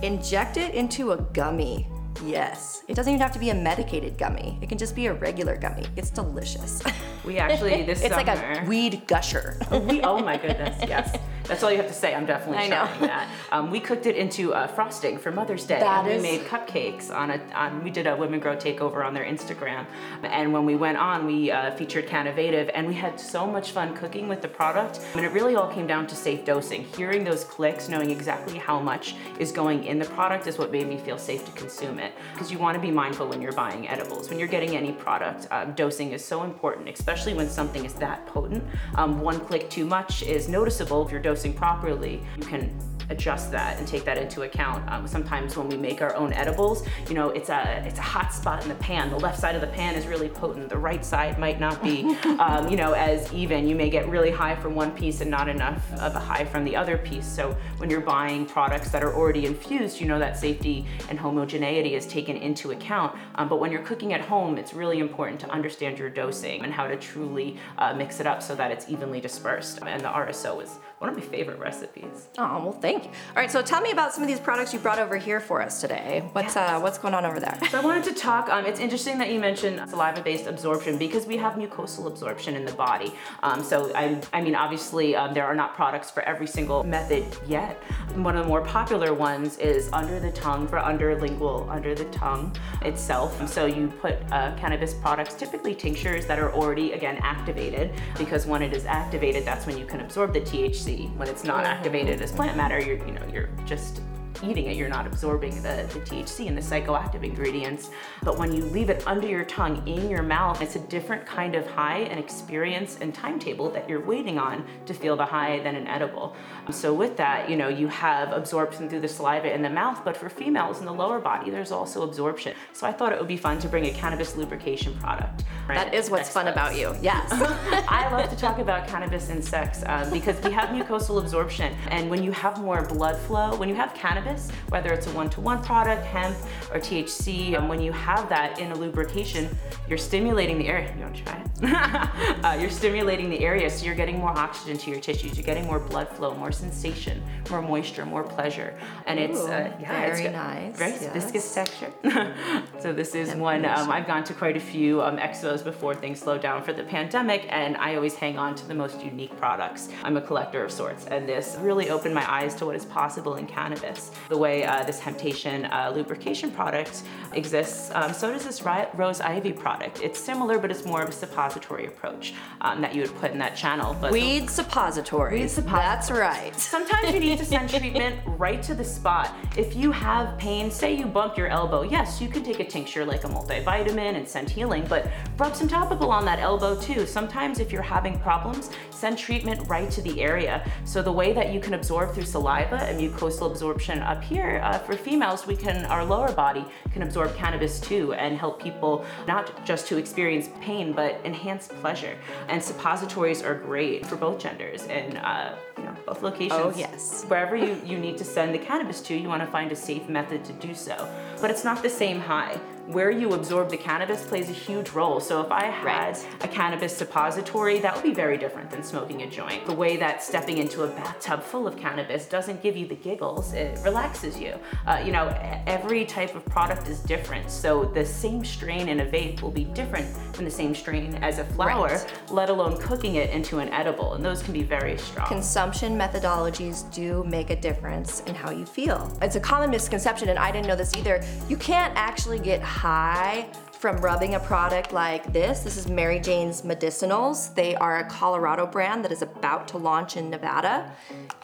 inject 0.02 0.56
it 0.56 0.74
into 0.74 1.12
a 1.12 1.16
gummy. 1.16 1.88
Yes. 2.24 2.82
It 2.88 2.94
doesn't 2.94 3.12
even 3.12 3.20
have 3.20 3.32
to 3.32 3.38
be 3.38 3.50
a 3.50 3.54
medicated 3.54 4.16
gummy. 4.16 4.58
It 4.62 4.68
can 4.68 4.78
just 4.78 4.94
be 4.94 5.06
a 5.06 5.14
regular 5.14 5.56
gummy. 5.56 5.86
It's 5.96 6.10
delicious. 6.10 6.82
We 7.24 7.38
actually 7.38 7.82
this 7.86 8.00
it's 8.00 8.14
summer, 8.14 8.24
like 8.24 8.62
a 8.62 8.64
weed 8.66 9.06
gusher. 9.06 9.58
Oh, 9.70 9.80
we, 9.80 10.00
oh 10.02 10.20
my 10.20 10.36
goodness, 10.36 10.76
yes. 10.88 11.18
That's 11.46 11.62
all 11.62 11.70
you 11.70 11.76
have 11.76 11.88
to 11.88 11.94
say. 11.94 12.14
I'm 12.14 12.26
definitely 12.26 12.64
I 12.64 12.68
trying 12.68 13.00
know. 13.00 13.06
that. 13.06 13.28
Um, 13.52 13.70
we 13.70 13.80
cooked 13.80 14.06
it 14.06 14.16
into 14.16 14.52
uh, 14.52 14.66
frosting 14.66 15.18
for 15.18 15.30
Mother's 15.30 15.64
Day. 15.64 15.78
That 15.78 16.04
and 16.04 16.14
is... 16.14 16.22
We 16.22 16.38
made 16.38 16.46
cupcakes 16.46 17.14
on 17.14 17.30
a. 17.30 17.40
On, 17.54 17.84
we 17.84 17.90
did 17.90 18.06
a 18.06 18.16
Women 18.16 18.40
Grow 18.40 18.56
takeover 18.56 19.04
on 19.06 19.14
their 19.14 19.24
Instagram, 19.24 19.86
and 20.22 20.52
when 20.52 20.64
we 20.64 20.74
went 20.74 20.98
on, 20.98 21.26
we 21.26 21.50
uh, 21.50 21.74
featured 21.76 22.06
Cannavative, 22.06 22.70
and 22.74 22.86
we 22.86 22.94
had 22.94 23.20
so 23.20 23.46
much 23.46 23.70
fun 23.70 23.94
cooking 23.94 24.28
with 24.28 24.42
the 24.42 24.48
product. 24.48 25.00
And 25.14 25.24
it 25.24 25.32
really 25.32 25.54
all 25.54 25.72
came 25.72 25.86
down 25.86 26.06
to 26.08 26.16
safe 26.16 26.44
dosing. 26.44 26.84
Hearing 26.96 27.22
those 27.22 27.44
clicks, 27.44 27.88
knowing 27.88 28.10
exactly 28.10 28.58
how 28.58 28.80
much 28.80 29.14
is 29.38 29.52
going 29.52 29.84
in 29.84 29.98
the 29.98 30.06
product, 30.06 30.46
is 30.46 30.58
what 30.58 30.72
made 30.72 30.88
me 30.88 30.96
feel 30.96 31.18
safe 31.18 31.44
to 31.44 31.52
consume 31.52 31.98
it. 31.98 32.12
Because 32.32 32.50
you 32.50 32.58
want 32.58 32.74
to 32.74 32.80
be 32.80 32.90
mindful 32.90 33.28
when 33.28 33.40
you're 33.40 33.52
buying 33.52 33.88
edibles. 33.88 34.28
When 34.28 34.38
you're 34.38 34.48
getting 34.48 34.76
any 34.76 34.92
product, 34.92 35.46
um, 35.50 35.72
dosing 35.74 36.12
is 36.12 36.24
so 36.24 36.42
important, 36.42 36.88
especially 36.88 37.34
when 37.34 37.48
something 37.48 37.84
is 37.84 37.94
that 37.94 38.26
potent. 38.26 38.64
Um, 38.96 39.20
one 39.20 39.38
click 39.40 39.70
too 39.70 39.84
much 39.84 40.22
is 40.22 40.48
noticeable 40.48 41.04
if 41.04 41.12
you're 41.12 41.20
dosing 41.20 41.35
properly. 41.44 42.22
You 42.36 42.44
can 42.44 42.78
adjust 43.10 43.50
that 43.52 43.78
and 43.78 43.86
take 43.86 44.04
that 44.04 44.18
into 44.18 44.42
account. 44.42 44.88
Um, 44.90 45.06
sometimes 45.06 45.56
when 45.56 45.68
we 45.68 45.76
make 45.76 46.02
our 46.02 46.14
own 46.16 46.32
edibles, 46.32 46.86
you 47.08 47.14
know, 47.14 47.30
it's 47.30 47.48
a 47.50 47.82
it's 47.86 47.98
a 47.98 48.02
hot 48.02 48.32
spot 48.32 48.62
in 48.62 48.68
the 48.68 48.74
pan. 48.76 49.10
The 49.10 49.18
left 49.18 49.38
side 49.38 49.54
of 49.54 49.60
the 49.60 49.66
pan 49.68 49.94
is 49.94 50.06
really 50.06 50.28
potent. 50.28 50.68
The 50.68 50.78
right 50.78 51.04
side 51.04 51.38
might 51.38 51.60
not 51.60 51.82
be, 51.82 52.16
um, 52.38 52.68
you 52.68 52.76
know, 52.76 52.92
as 52.92 53.32
even. 53.32 53.66
You 53.66 53.74
may 53.74 53.90
get 53.90 54.08
really 54.08 54.30
high 54.30 54.56
from 54.56 54.74
one 54.74 54.90
piece 54.92 55.20
and 55.20 55.30
not 55.30 55.48
enough 55.48 55.92
of 55.94 56.14
a 56.14 56.20
high 56.20 56.44
from 56.44 56.64
the 56.64 56.76
other 56.76 56.98
piece. 56.98 57.26
So 57.26 57.56
when 57.78 57.90
you're 57.90 58.00
buying 58.00 58.46
products 58.46 58.90
that 58.90 59.02
are 59.02 59.14
already 59.14 59.46
infused, 59.46 60.00
you 60.00 60.06
know 60.06 60.18
that 60.18 60.38
safety 60.38 60.86
and 61.08 61.18
homogeneity 61.18 61.94
is 61.94 62.06
taken 62.06 62.36
into 62.36 62.72
account. 62.72 63.16
Um, 63.36 63.48
but 63.48 63.60
when 63.60 63.72
you're 63.72 63.82
cooking 63.82 64.12
at 64.12 64.20
home, 64.20 64.58
it's 64.58 64.74
really 64.74 64.98
important 64.98 65.40
to 65.40 65.50
understand 65.50 65.98
your 65.98 66.10
dosing 66.10 66.62
and 66.62 66.72
how 66.72 66.86
to 66.86 66.96
truly 66.96 67.58
uh, 67.78 67.94
mix 67.94 68.20
it 68.20 68.26
up 68.26 68.42
so 68.42 68.54
that 68.54 68.70
it's 68.70 68.88
evenly 68.88 69.20
dispersed. 69.20 69.80
And 69.82 70.02
the 70.02 70.08
RSO 70.08 70.62
is 70.62 70.78
one 70.98 71.10
of 71.10 71.16
my 71.16 71.22
favorite 71.22 71.58
recipes. 71.58 72.28
Oh, 72.38 72.58
well, 72.62 72.72
thank 72.72 73.04
you. 73.04 73.10
All 73.10 73.36
right, 73.36 73.50
so 73.50 73.60
tell 73.60 73.82
me 73.82 73.90
about 73.90 74.14
some 74.14 74.22
of 74.22 74.28
these 74.28 74.40
products 74.40 74.72
you 74.72 74.78
brought 74.78 74.98
over 74.98 75.18
here 75.18 75.40
for 75.40 75.60
us 75.60 75.78
today. 75.82 76.26
What's 76.32 76.56
uh, 76.56 76.80
what's 76.80 76.96
going 76.96 77.12
on 77.12 77.26
over 77.26 77.38
there? 77.38 77.58
So 77.70 77.78
I 77.78 77.84
wanted 77.84 78.04
to 78.04 78.14
talk. 78.14 78.48
Um, 78.48 78.64
it's 78.64 78.80
interesting 78.80 79.18
that 79.18 79.30
you 79.30 79.38
mentioned 79.38 79.90
saliva-based 79.90 80.46
absorption 80.46 80.96
because 80.96 81.26
we 81.26 81.36
have 81.36 81.54
mucosal 81.54 82.06
absorption 82.06 82.54
in 82.56 82.64
the 82.64 82.72
body. 82.72 83.12
Um, 83.42 83.62
so 83.62 83.92
I, 83.94 84.18
I 84.32 84.40
mean, 84.40 84.54
obviously, 84.54 85.14
um, 85.14 85.34
there 85.34 85.44
are 85.44 85.54
not 85.54 85.74
products 85.74 86.10
for 86.10 86.22
every 86.22 86.46
single 86.46 86.82
method 86.82 87.26
yet. 87.46 87.74
One 88.14 88.34
of 88.34 88.44
the 88.44 88.48
more 88.48 88.62
popular 88.62 89.12
ones 89.12 89.58
is 89.58 89.90
under 89.92 90.18
the 90.18 90.32
tongue 90.32 90.66
for 90.66 90.78
underlingual, 90.78 91.68
under 91.68 91.94
the 91.94 92.06
tongue 92.06 92.56
itself. 92.80 93.46
So 93.50 93.66
you 93.66 93.88
put 94.00 94.14
uh, 94.32 94.56
cannabis 94.56 94.94
products, 94.94 95.34
typically 95.34 95.74
tinctures 95.74 96.24
that 96.24 96.38
are 96.38 96.54
already 96.54 96.92
again 96.92 97.18
activated, 97.20 97.90
because 98.16 98.46
when 98.46 98.62
it 98.62 98.72
is 98.72 98.86
activated, 98.86 99.44
that's 99.44 99.66
when 99.66 99.76
you 99.76 99.84
can 99.84 100.00
absorb 100.00 100.32
the 100.32 100.40
THC 100.86 101.16
when 101.16 101.28
it's 101.28 101.44
not 101.44 101.64
activated 101.64 102.22
as 102.22 102.32
plant 102.32 102.56
matter. 102.56 102.78
You're 102.80 103.04
you 103.06 103.12
know 103.12 103.22
you're 103.32 103.48
just 103.66 104.00
eating 104.44 104.66
it, 104.66 104.76
you're 104.76 104.88
not 104.88 105.06
absorbing 105.06 105.54
the, 105.62 105.88
the 105.92 106.00
THC 106.00 106.48
and 106.48 106.56
the 106.56 106.62
psychoactive 106.62 107.22
ingredients. 107.22 107.90
But 108.22 108.38
when 108.38 108.54
you 108.54 108.64
leave 108.64 108.90
it 108.90 109.06
under 109.06 109.26
your 109.26 109.44
tongue, 109.44 109.86
in 109.86 110.08
your 110.08 110.22
mouth, 110.22 110.62
it's 110.62 110.76
a 110.76 110.80
different 110.80 111.26
kind 111.26 111.54
of 111.54 111.66
high 111.66 111.98
and 111.98 112.18
experience 112.18 112.98
and 113.00 113.14
timetable 113.14 113.70
that 113.70 113.88
you're 113.88 114.04
waiting 114.04 114.38
on 114.38 114.66
to 114.86 114.94
feel 114.94 115.16
the 115.16 115.24
high 115.24 115.60
than 115.60 115.74
an 115.74 115.86
edible. 115.86 116.36
So 116.70 116.92
with 116.92 117.16
that, 117.16 117.48
you 117.48 117.56
know, 117.56 117.68
you 117.68 117.88
have 117.88 118.32
absorption 118.32 118.88
through 118.88 119.00
the 119.00 119.08
saliva 119.08 119.52
in 119.52 119.62
the 119.62 119.70
mouth, 119.70 120.04
but 120.04 120.16
for 120.16 120.28
females 120.28 120.80
in 120.80 120.84
the 120.84 120.92
lower 120.92 121.18
body, 121.18 121.50
there's 121.50 121.72
also 121.72 122.02
absorption. 122.02 122.54
So 122.72 122.86
I 122.86 122.92
thought 122.92 123.12
it 123.12 123.18
would 123.18 123.28
be 123.28 123.36
fun 123.36 123.58
to 123.60 123.68
bring 123.68 123.86
a 123.86 123.90
cannabis 123.92 124.36
lubrication 124.36 124.94
product. 124.98 125.44
Right? 125.68 125.76
That 125.76 125.94
is 125.94 126.10
what's 126.10 126.28
fun 126.28 126.48
about 126.48 126.76
you. 126.76 126.94
Yes. 127.00 127.28
I 127.32 128.08
love 128.10 128.30
to 128.30 128.36
talk 128.36 128.58
about 128.58 128.86
cannabis 128.86 129.30
and 129.30 129.44
sex 129.44 129.82
um, 129.86 130.10
because 130.10 130.40
we 130.42 130.50
have 130.52 130.68
mucosal 130.70 131.20
absorption. 131.20 131.74
And 131.90 132.10
when 132.10 132.22
you 132.22 132.32
have 132.32 132.60
more 132.60 132.82
blood 132.82 133.16
flow, 133.16 133.56
when 133.56 133.68
you 133.68 133.74
have 133.74 133.94
cannabis, 133.94 134.25
cannabis, 134.26 134.50
whether 134.68 134.92
it's 134.92 135.06
a 135.06 135.10
one-to-one 135.10 135.62
product, 135.62 136.04
hemp, 136.06 136.36
or 136.72 136.78
THC. 136.78 137.56
And 137.56 137.68
when 137.68 137.80
you 137.80 137.92
have 137.92 138.28
that 138.28 138.58
in 138.58 138.72
a 138.72 138.74
lubrication, 138.74 139.48
you're 139.88 139.98
stimulating 139.98 140.58
the 140.58 140.68
area. 140.68 140.92
You 140.96 141.02
want 141.02 141.16
to 141.16 141.24
try 141.24 141.42
it? 141.42 141.46
uh, 142.44 142.56
you're 142.60 142.70
stimulating 142.70 143.30
the 143.30 143.40
area, 143.40 143.70
so 143.70 143.84
you're 143.86 143.94
getting 143.94 144.18
more 144.18 144.30
oxygen 144.30 144.76
to 144.78 144.90
your 144.90 145.00
tissues. 145.00 145.36
You're 145.36 145.46
getting 145.46 145.66
more 145.66 145.78
blood 145.78 146.08
flow, 146.08 146.34
more 146.34 146.52
sensation, 146.52 147.22
more 147.50 147.62
moisture, 147.62 148.04
more 148.04 148.22
pleasure. 148.22 148.78
And 149.06 149.18
it's 149.18 149.40
uh, 149.40 149.72
yeah, 149.80 149.92
very 149.92 150.24
it's 150.24 150.32
nice. 150.32 150.76
Very 150.76 150.92
yes. 150.92 151.12
viscous 151.12 151.54
texture. 151.54 151.92
so 152.80 152.92
this 152.92 153.14
is 153.14 153.34
one 153.34 153.64
um, 153.64 153.90
I've 153.90 154.06
gone 154.06 154.24
to 154.24 154.34
quite 154.34 154.56
a 154.56 154.60
few 154.60 155.02
um, 155.02 155.16
expos 155.18 155.62
before 155.62 155.94
things 155.94 156.20
slowed 156.20 156.42
down 156.42 156.62
for 156.62 156.72
the 156.72 156.82
pandemic, 156.82 157.46
and 157.48 157.76
I 157.76 157.94
always 157.94 158.14
hang 158.14 158.38
on 158.38 158.54
to 158.56 158.66
the 158.66 158.74
most 158.74 159.02
unique 159.02 159.36
products. 159.36 159.88
I'm 160.02 160.16
a 160.16 160.20
collector 160.20 160.64
of 160.64 160.72
sorts, 160.72 161.06
and 161.06 161.28
this 161.28 161.56
really 161.60 161.90
opened 161.90 162.14
my 162.14 162.30
eyes 162.30 162.54
to 162.56 162.66
what 162.66 162.76
is 162.76 162.84
possible 162.84 163.36
in 163.36 163.46
cannabis. 163.46 164.10
The 164.28 164.36
way 164.36 164.64
uh, 164.64 164.84
this 164.84 165.00
Temptation 165.00 165.66
uh, 165.66 165.92
lubrication 165.94 166.50
product 166.50 167.02
exists, 167.32 167.90
um, 167.94 168.12
so 168.12 168.32
does 168.32 168.44
this 168.44 168.62
Rose 168.62 169.20
Ivy 169.20 169.52
product. 169.52 170.00
It's 170.02 170.18
similar, 170.18 170.58
but 170.58 170.70
it's 170.70 170.84
more 170.84 171.02
of 171.02 171.08
a 171.08 171.12
suppository 171.12 171.86
approach 171.86 172.34
um, 172.60 172.80
that 172.80 172.94
you 172.94 173.02
would 173.02 173.14
put 173.16 173.30
in 173.30 173.38
that 173.38 173.56
channel. 173.56 173.96
But 174.00 174.12
Weed 174.12 174.50
suppositories. 174.50 175.40
Weed 175.40 175.48
suppositories. 175.48 175.84
That's 175.84 176.10
right. 176.10 176.56
Sometimes 176.56 177.14
you 177.14 177.20
need 177.20 177.38
to 177.38 177.44
send 177.44 177.70
treatment 177.80 178.20
right 178.38 178.62
to 178.62 178.74
the 178.74 178.84
spot. 178.84 179.34
If 179.56 179.76
you 179.76 179.92
have 179.92 180.36
pain, 180.38 180.70
say 180.70 180.94
you 180.94 181.06
bump 181.06 181.36
your 181.36 181.48
elbow, 181.48 181.82
yes, 181.82 182.20
you 182.20 182.28
can 182.28 182.42
take 182.42 182.60
a 182.60 182.64
tincture 182.64 183.04
like 183.04 183.24
a 183.24 183.28
multivitamin 183.28 184.16
and 184.16 184.28
send 184.28 184.50
healing, 184.50 184.84
but 184.88 185.06
rub 185.38 185.54
some 185.54 185.68
topical 185.68 186.10
on 186.10 186.24
that 186.24 186.38
elbow 186.38 186.80
too. 186.80 187.06
Sometimes 187.06 187.60
if 187.60 187.70
you're 187.72 187.82
having 187.82 188.18
problems, 188.20 188.70
send 188.90 189.18
treatment 189.18 189.68
right 189.68 189.90
to 189.90 190.00
the 190.00 190.20
area. 190.20 190.66
So 190.84 191.02
the 191.02 191.12
way 191.12 191.32
that 191.32 191.52
you 191.52 191.60
can 191.60 191.74
absorb 191.74 192.14
through 192.14 192.24
saliva 192.24 192.76
and 192.76 192.98
mucosal 192.98 193.50
absorption 193.50 194.00
up 194.00 194.22
here, 194.22 194.60
uh, 194.64 194.78
for 194.78 194.96
females, 194.96 195.46
we 195.46 195.56
can, 195.56 195.84
our 195.86 196.04
lower 196.04 196.32
body 196.32 196.64
can 196.92 197.02
absorb 197.02 197.36
cannabis 197.36 197.78
too 197.80 198.14
and 198.14 198.38
help 198.38 198.62
people 198.62 199.04
not 199.26 199.64
just 199.64 199.86
to 199.88 199.98
experience 199.98 200.48
pain, 200.60 200.92
but 200.92 201.20
enhance 201.24 201.68
pleasure. 201.68 202.16
And 202.48 202.62
suppositories 202.62 203.42
are 203.42 203.54
great 203.54 204.06
for 204.06 204.16
both 204.16 204.38
genders 204.38 204.84
and 204.84 205.18
uh, 205.18 205.54
you 205.76 205.84
know, 205.84 205.96
both 206.06 206.22
locations. 206.22 206.52
Oh, 206.52 206.72
yes. 206.74 207.24
Wherever 207.28 207.56
you, 207.56 207.80
you 207.84 207.98
need 207.98 208.16
to 208.18 208.24
send 208.24 208.54
the 208.54 208.58
cannabis 208.58 209.00
to, 209.02 209.14
you 209.14 209.28
want 209.28 209.42
to 209.42 209.50
find 209.50 209.70
a 209.70 209.76
safe 209.76 210.08
method 210.08 210.44
to 210.46 210.52
do 210.54 210.74
so. 210.74 211.08
But 211.40 211.50
it's 211.50 211.64
not 211.64 211.82
the 211.82 211.90
same 211.90 212.20
high 212.20 212.58
where 212.86 213.10
you 213.10 213.32
absorb 213.34 213.70
the 213.70 213.76
cannabis 213.76 214.24
plays 214.24 214.48
a 214.48 214.52
huge 214.52 214.90
role. 214.90 215.18
So 215.20 215.40
if 215.40 215.50
I 215.50 215.64
had 215.66 215.84
Right. 215.84 216.26
a 216.42 216.48
cannabis 216.48 216.96
suppository, 216.96 217.80
that 217.80 217.94
would 217.94 218.04
be 218.04 218.14
very 218.14 218.36
different 218.36 218.70
than 218.70 218.82
smoking 218.82 219.22
a 219.22 219.26
joint. 219.26 219.66
The 219.66 219.74
way 219.74 219.96
that 219.96 220.22
stepping 220.22 220.58
into 220.58 220.84
a 220.84 220.88
bathtub 220.88 221.42
full 221.42 221.66
of 221.66 221.76
cannabis 221.76 222.26
doesn't 222.26 222.62
give 222.62 222.76
you 222.76 222.86
the 222.86 222.94
giggles, 222.94 223.52
it 223.54 223.78
relaxes 223.84 224.38
you. 224.38 224.54
Uh, 224.86 225.02
you 225.04 225.12
know, 225.12 225.28
every 225.66 226.04
type 226.04 226.34
of 226.34 226.44
product 226.46 226.88
is 226.88 227.00
different. 227.00 227.50
So 227.50 227.84
the 227.84 228.04
same 228.04 228.44
strain 228.44 228.88
in 228.88 229.00
a 229.00 229.04
vape 229.06 229.42
will 229.42 229.50
be 229.50 229.64
different 229.64 230.06
than 230.34 230.44
the 230.44 230.50
same 230.50 230.74
strain 230.74 231.16
as 231.22 231.38
a 231.38 231.44
flower, 231.44 231.88
Right. 231.88 232.14
let 232.30 232.50
alone 232.50 232.76
cooking 232.80 233.16
it 233.16 233.30
into 233.30 233.58
an 233.58 233.68
edible. 233.70 234.14
And 234.14 234.24
those 234.24 234.42
can 234.42 234.52
be 234.52 234.62
very 234.62 234.96
strong. 234.98 235.26
Consumption 235.26 235.98
methodologies 235.98 236.90
do 236.92 237.24
make 237.24 237.50
a 237.50 237.56
difference 237.56 238.20
in 238.26 238.34
how 238.34 238.50
you 238.50 238.64
feel. 238.66 239.10
It's 239.22 239.36
a 239.36 239.40
common 239.40 239.70
misconception, 239.70 240.28
and 240.28 240.38
I 240.38 240.52
didn't 240.52 240.66
know 240.66 240.76
this 240.76 240.94
either. 240.96 241.20
You 241.48 241.56
can't 241.56 241.92
actually 241.96 242.38
get 242.38 242.60
high 242.76 243.48
from 243.72 243.96
rubbing 243.98 244.34
a 244.34 244.40
product 244.40 244.92
like 244.92 245.32
this. 245.32 245.60
This 245.60 245.76
is 245.76 245.88
Mary 245.88 246.20
Jane's 246.20 246.62
Medicinals. 246.62 247.54
They 247.54 247.74
are 247.76 247.98
a 247.98 248.04
Colorado 248.04 248.66
brand 248.66 249.04
that 249.04 249.12
is 249.12 249.22
about 249.22 249.68
to 249.68 249.78
launch 249.78 250.16
in 250.16 250.30
Nevada. 250.30 250.90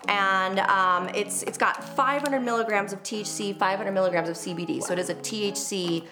And 0.09 0.59
um, 0.61 1.09
it's 1.15 1.43
it's 1.45 1.59
got 1.59 1.83
500 1.83 2.41
milligrams 2.41 2.93
of 2.93 3.03
THC, 3.03 3.57
500 3.57 3.93
milligrams 3.93 4.29
of 4.29 4.37
CBD. 4.37 4.83
So 4.83 4.93
it 4.93 4.99
is 4.99 5.11
a 5.11 5.15
THC 5.15 6.07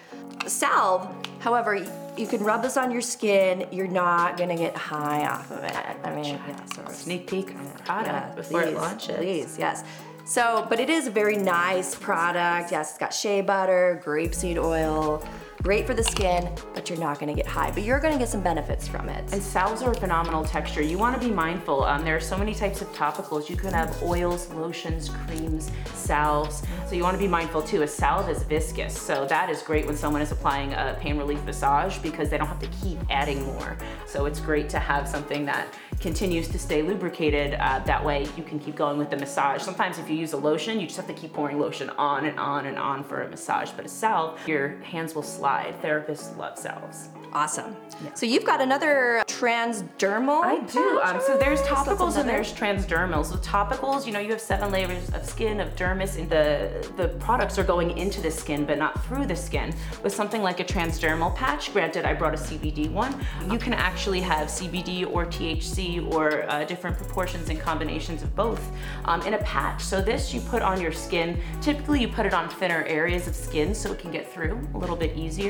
salve. 0.47 1.07
However, 1.39 1.75
you 2.17 2.27
can 2.27 2.43
rub 2.43 2.61
this 2.61 2.77
on 2.77 2.91
your 2.91 3.01
skin. 3.01 3.67
You're 3.71 3.87
not 3.87 4.37
gonna 4.37 4.57
get 4.57 4.75
high 4.75 5.25
off 5.27 5.51
of 5.51 5.63
it. 5.63 5.75
I 6.03 6.15
mean, 6.15 6.35
yeah, 6.35 6.65
so 6.75 6.85
Sneak 6.91 7.29
peek 7.29 7.55
product 7.85 8.07
yeah, 8.07 8.35
before 8.35 8.61
please, 8.61 8.69
it 8.69 8.75
launches. 8.75 9.17
Please, 9.17 9.57
yes. 9.57 9.83
So, 10.23 10.65
but 10.69 10.79
it 10.79 10.89
is 10.89 11.07
a 11.07 11.11
very 11.11 11.37
nice 11.37 11.95
product. 11.95 12.71
Yes, 12.71 12.91
it's 12.91 12.97
got 12.97 13.13
shea 13.13 13.41
butter, 13.41 14.01
grapeseed 14.05 14.57
oil, 14.57 15.23
great 15.61 15.85
for 15.85 15.93
the 15.93 16.03
skin, 16.03 16.49
but 16.73 16.89
you're 16.89 16.99
not 16.99 17.19
gonna 17.19 17.33
get 17.33 17.45
high. 17.45 17.69
But 17.71 17.83
you're 17.83 17.99
gonna 17.99 18.17
get 18.17 18.29
some 18.29 18.41
benefits 18.41 18.87
from 18.87 19.09
it. 19.09 19.31
And 19.31 19.41
salves 19.41 19.83
are 19.83 19.91
a 19.91 19.95
phenomenal 19.95 20.43
texture. 20.43 20.81
You 20.81 20.97
want 20.97 21.19
to 21.19 21.27
be 21.27 21.33
mindful. 21.33 21.83
Um, 21.83 22.03
there 22.03 22.15
are 22.15 22.21
so 22.21 22.37
many 22.37 22.55
types 22.55 22.81
of 22.81 22.91
topicals. 22.93 23.47
You 23.49 23.55
can 23.55 23.73
have 23.73 24.01
oils, 24.01 24.49
lotions, 24.53 25.09
creams, 25.09 25.71
salves. 25.93 26.63
So 26.87 26.95
you 26.95 27.03
want 27.03 27.15
to 27.15 27.19
be 27.21 27.27
mindful 27.27 27.61
too. 27.61 27.83
A 27.83 27.87
salve 27.87 28.29
is 28.29 28.43
viscous, 28.43 28.99
so 28.99 29.25
that 29.27 29.49
is 29.49 29.61
great 29.61 29.85
when 29.85 29.95
someone 29.95 30.21
is 30.21 30.31
applying 30.31 30.73
a 30.73 30.97
pain 30.99 31.17
relief 31.17 31.43
massage 31.45 31.97
because 31.99 32.29
they 32.29 32.37
don't 32.37 32.47
have 32.47 32.59
to 32.59 32.69
keep 32.81 32.97
adding 33.09 33.43
more. 33.43 33.77
So 34.07 34.25
it's 34.25 34.39
great 34.39 34.67
to 34.69 34.79
have 34.79 35.07
something 35.07 35.45
that 35.45 35.67
continues 35.99 36.47
to 36.47 36.57
stay 36.57 36.81
lubricated. 36.81 37.53
Uh, 37.59 37.79
that 37.85 38.03
way 38.03 38.23
you 38.35 38.43
can 38.43 38.57
keep 38.57 38.75
going 38.75 38.97
with 38.97 39.11
the 39.11 39.17
massage. 39.17 39.61
Sometimes 39.61 39.99
if 39.99 40.09
you 40.09 40.15
use 40.15 40.33
a 40.33 40.37
lotion, 40.37 40.79
you 40.79 40.87
just 40.87 40.97
have 40.97 41.07
to 41.07 41.13
keep 41.13 41.31
pouring 41.31 41.59
lotion 41.59 41.91
on 41.91 42.25
and 42.25 42.39
on 42.39 42.65
and 42.65 42.77
on 42.79 43.03
for 43.03 43.21
a 43.21 43.29
massage. 43.29 43.69
But 43.71 43.85
a 43.85 43.89
salve, 43.89 44.39
your 44.47 44.77
hands 44.79 45.13
will 45.13 45.21
slide. 45.21 45.50
Therapists 45.81 46.37
love 46.37 46.57
salves. 46.57 47.09
Awesome. 47.33 47.77
So 48.13 48.25
you've 48.25 48.43
got 48.45 48.59
another 48.59 49.23
transdermal. 49.27 50.43
I 50.43 50.59
do. 50.65 50.99
Um, 51.01 51.21
so 51.21 51.37
there's 51.37 51.61
topicals 51.61 52.17
and 52.17 52.27
there's 52.27 52.51
transdermals. 52.53 53.27
So 53.27 53.37
topicals, 53.37 54.05
you 54.05 54.11
know, 54.11 54.19
you 54.19 54.31
have 54.31 54.41
seven 54.41 54.69
layers 54.71 55.09
of 55.11 55.25
skin, 55.25 55.61
of 55.61 55.73
dermis, 55.75 56.17
and 56.17 56.29
the 56.29 56.85
the 56.97 57.07
products 57.19 57.57
are 57.57 57.63
going 57.63 57.97
into 57.97 58.21
the 58.21 58.31
skin, 58.31 58.65
but 58.65 58.77
not 58.77 59.05
through 59.05 59.27
the 59.27 59.35
skin. 59.35 59.73
With 60.03 60.13
something 60.13 60.41
like 60.41 60.59
a 60.59 60.65
transdermal 60.65 61.33
patch, 61.35 61.71
granted, 61.71 62.05
I 62.05 62.13
brought 62.13 62.33
a 62.33 62.37
CBD 62.37 62.91
one. 62.91 63.13
You 63.49 63.57
can 63.57 63.73
actually 63.73 64.19
have 64.21 64.47
CBD 64.47 65.09
or 65.09 65.25
THC 65.25 66.11
or 66.13 66.49
uh, 66.49 66.65
different 66.65 66.97
proportions 66.97 67.49
and 67.49 67.59
combinations 67.59 68.23
of 68.23 68.35
both 68.35 68.61
um, 69.05 69.21
in 69.21 69.35
a 69.35 69.39
patch. 69.39 69.81
So 69.81 70.01
this 70.01 70.33
you 70.33 70.41
put 70.41 70.61
on 70.61 70.81
your 70.81 70.91
skin. 70.91 71.39
Typically, 71.61 72.01
you 72.01 72.09
put 72.09 72.25
it 72.25 72.33
on 72.33 72.49
thinner 72.49 72.83
areas 72.83 73.27
of 73.27 73.35
skin 73.35 73.73
so 73.73 73.93
it 73.93 73.99
can 73.99 74.11
get 74.11 74.31
through 74.31 74.59
a 74.73 74.77
little 74.77 74.97
bit 74.97 75.15
easier. 75.15 75.40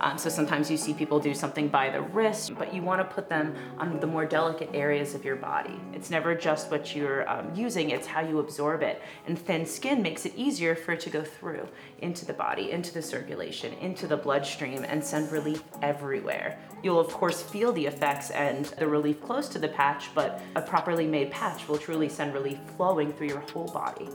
Um, 0.00 0.18
so 0.18 0.28
sometimes 0.28 0.70
you 0.70 0.76
see 0.76 0.92
people 0.94 1.20
do 1.20 1.34
something 1.34 1.68
by 1.68 1.90
the 1.90 2.00
wrist, 2.00 2.54
but 2.58 2.74
you 2.74 2.82
want 2.82 3.00
to 3.00 3.14
put 3.14 3.28
them 3.28 3.54
on 3.78 4.00
the 4.00 4.06
more 4.06 4.26
delicate 4.26 4.70
areas 4.74 5.14
of 5.14 5.24
your 5.24 5.36
body. 5.36 5.80
It's 5.92 6.10
never 6.10 6.34
just 6.34 6.70
what 6.70 6.94
you're 6.94 7.28
um, 7.28 7.54
using, 7.54 7.90
it's 7.90 8.06
how 8.06 8.20
you 8.20 8.38
absorb 8.38 8.82
it. 8.82 9.02
And 9.26 9.38
thin 9.38 9.66
skin 9.66 10.02
makes 10.02 10.26
it 10.26 10.34
easier 10.36 10.74
for 10.74 10.92
it 10.92 11.00
to 11.00 11.10
go 11.10 11.22
through 11.22 11.68
into 11.98 12.24
the 12.24 12.32
body, 12.32 12.70
into 12.70 12.92
the 12.92 13.02
circulation, 13.02 13.72
into 13.74 14.06
the 14.06 14.16
bloodstream, 14.16 14.84
and 14.84 15.02
send 15.04 15.30
relief 15.32 15.62
everywhere. 15.82 16.58
You'll, 16.82 17.00
of 17.00 17.08
course, 17.08 17.42
feel 17.42 17.72
the 17.72 17.86
effects 17.86 18.30
and 18.30 18.66
the 18.66 18.86
relief 18.86 19.22
close 19.22 19.48
to 19.50 19.58
the 19.58 19.68
patch, 19.68 20.10
but 20.14 20.40
a 20.54 20.62
properly 20.62 21.06
made 21.06 21.30
patch 21.30 21.68
will 21.68 21.78
truly 21.78 22.08
send 22.08 22.34
relief 22.34 22.58
flowing 22.76 23.12
through 23.12 23.28
your 23.28 23.40
whole 23.52 23.68
body. 23.68 24.08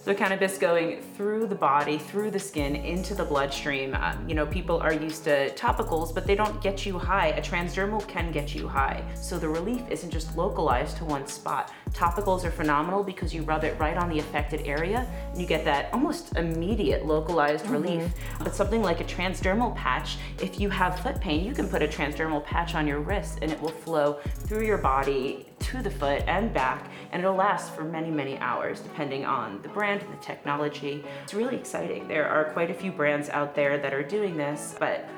So 0.00 0.14
cannabis 0.14 0.56
going 0.56 1.02
through 1.16 1.48
the 1.48 1.54
body, 1.54 1.98
through 1.98 2.30
the 2.30 2.38
skin, 2.38 2.76
into 2.76 3.14
the 3.14 3.24
bloodstream. 3.24 3.94
Um, 3.94 4.26
you 4.26 4.34
know, 4.34 4.46
people 4.46 4.78
are 4.78 4.92
used 4.92 5.24
to 5.24 5.50
topicals, 5.54 6.14
but 6.14 6.26
they 6.26 6.34
don't 6.34 6.62
get 6.62 6.86
you 6.86 6.98
high. 6.98 7.28
A 7.28 7.42
transdermal 7.42 8.06
can 8.08 8.32
get 8.32 8.54
you 8.54 8.68
high. 8.68 9.02
So 9.14 9.38
the 9.38 9.48
relief 9.48 9.82
isn't 9.90 10.10
just 10.10 10.34
localized 10.36 10.96
to 10.98 11.04
one 11.04 11.26
spot. 11.26 11.72
Topicals 11.92 12.44
are 12.44 12.50
phenomenal 12.50 13.02
because 13.02 13.34
you 13.34 13.42
rub 13.42 13.64
it 13.64 13.78
right 13.78 13.96
on 13.96 14.08
the 14.08 14.18
affected 14.18 14.66
area 14.66 15.06
and 15.30 15.40
you 15.40 15.46
get 15.46 15.64
that 15.64 15.92
almost 15.92 16.36
immediate 16.36 17.06
localized 17.06 17.64
mm-hmm. 17.64 17.74
relief. 17.74 18.12
But 18.38 18.54
something 18.54 18.82
like 18.82 19.00
a 19.00 19.04
transdermal 19.04 19.74
patch, 19.74 20.18
if 20.40 20.60
you 20.60 20.70
have 20.70 21.00
foot 21.00 21.20
pain, 21.20 21.44
you 21.44 21.52
can 21.52 21.68
put 21.68 21.82
a 21.82 21.88
transdermal 21.88 22.44
patch 22.44 22.74
on 22.74 22.86
your 22.86 23.00
wrist 23.00 23.38
and 23.42 23.50
it 23.50 23.60
will 23.60 23.68
flow 23.68 24.18
through 24.24 24.64
your 24.64 24.78
body 24.78 25.46
to 25.58 25.82
the 25.82 25.90
foot 25.90 26.22
and 26.26 26.54
back, 26.54 26.90
and 27.12 27.22
it'll 27.22 27.34
last 27.34 27.74
for 27.74 27.82
many, 27.82 28.10
many 28.10 28.38
hours, 28.38 28.80
depending 28.80 29.24
on 29.24 29.60
the 29.62 29.68
brand 29.68 30.00
and 30.02 30.12
the 30.12 30.22
technology. 30.22 31.04
It's 31.24 31.34
really 31.34 31.56
exciting. 31.56 32.06
There 32.08 32.28
are 32.28 32.52
quite 32.52 32.70
a 32.70 32.74
few 32.74 32.92
brands 32.92 33.28
out 33.28 33.54
there 33.54 33.76
that 33.78 33.92
are 33.92 34.02
doing 34.02 34.36
this, 34.36 34.76
but 34.78 35.08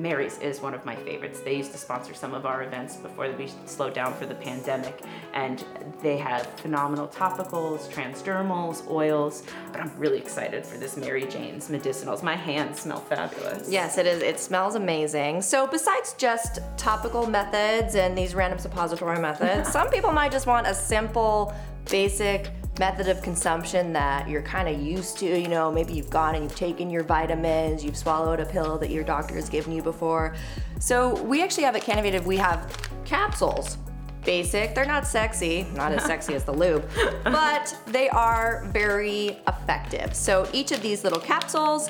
Mary's 0.00 0.38
is 0.38 0.60
one 0.60 0.74
of 0.74 0.84
my 0.84 0.96
favorites. 0.96 1.40
They 1.40 1.56
used 1.56 1.72
to 1.72 1.78
sponsor 1.78 2.14
some 2.14 2.34
of 2.34 2.46
our 2.46 2.62
events 2.62 2.96
before 2.96 3.30
we 3.32 3.50
slowed 3.66 3.94
down 3.94 4.14
for 4.14 4.26
the 4.26 4.34
pandemic, 4.34 5.00
and 5.34 5.64
they 6.02 6.16
have 6.18 6.46
phenomenal 6.60 7.08
topicals, 7.08 7.88
transdermals, 7.90 8.88
oils. 8.90 9.42
But 9.72 9.80
I'm 9.80 9.92
really 9.98 10.18
excited 10.18 10.66
for 10.66 10.78
this 10.78 10.96
Mary 10.96 11.26
Jane's 11.26 11.68
medicinals. 11.68 12.22
My 12.22 12.36
hands 12.36 12.80
smell 12.80 13.00
fabulous. 13.00 13.68
Yes, 13.70 13.98
it 13.98 14.06
is. 14.06 14.22
It 14.22 14.40
smells 14.40 14.74
amazing. 14.74 15.42
So, 15.42 15.66
besides 15.66 16.14
just 16.14 16.60
topical 16.76 17.26
methods 17.26 17.94
and 17.94 18.16
these 18.16 18.34
random 18.34 18.58
suppository 18.58 19.20
methods, 19.20 19.70
some 19.72 19.90
people 19.90 20.12
might 20.12 20.32
just 20.32 20.46
want 20.46 20.66
a 20.66 20.74
simple, 20.74 21.54
basic 21.90 22.50
method 22.78 23.08
of 23.08 23.22
consumption 23.22 23.92
that 23.92 24.28
you're 24.28 24.42
kind 24.42 24.68
of 24.68 24.80
used 24.80 25.18
to. 25.18 25.26
You 25.26 25.48
know, 25.48 25.70
maybe 25.70 25.92
you've 25.92 26.10
gone 26.10 26.34
and 26.34 26.44
you've 26.44 26.54
taken 26.54 26.90
your 26.90 27.04
vitamins, 27.04 27.84
you've 27.84 27.96
swallowed 27.96 28.40
a 28.40 28.46
pill 28.46 28.78
that 28.78 28.90
your 28.90 29.04
doctor 29.04 29.34
has 29.34 29.48
given 29.48 29.72
you 29.72 29.82
before. 29.82 30.34
So, 30.78 31.20
we 31.22 31.42
actually 31.42 31.64
have 31.64 31.76
at 31.76 31.82
Cannavative, 31.82 32.26
we 32.26 32.36
have 32.36 32.72
capsules. 33.04 33.76
Basic, 34.24 34.74
they're 34.74 34.84
not 34.84 35.06
sexy, 35.06 35.66
not 35.74 35.92
as 35.92 36.04
sexy 36.04 36.34
as 36.34 36.44
the 36.44 36.52
lube, 36.52 36.86
but 37.24 37.74
they 37.86 38.10
are 38.10 38.66
very 38.66 39.38
effective. 39.48 40.14
So, 40.14 40.48
each 40.52 40.72
of 40.72 40.82
these 40.82 41.04
little 41.04 41.20
capsules 41.20 41.88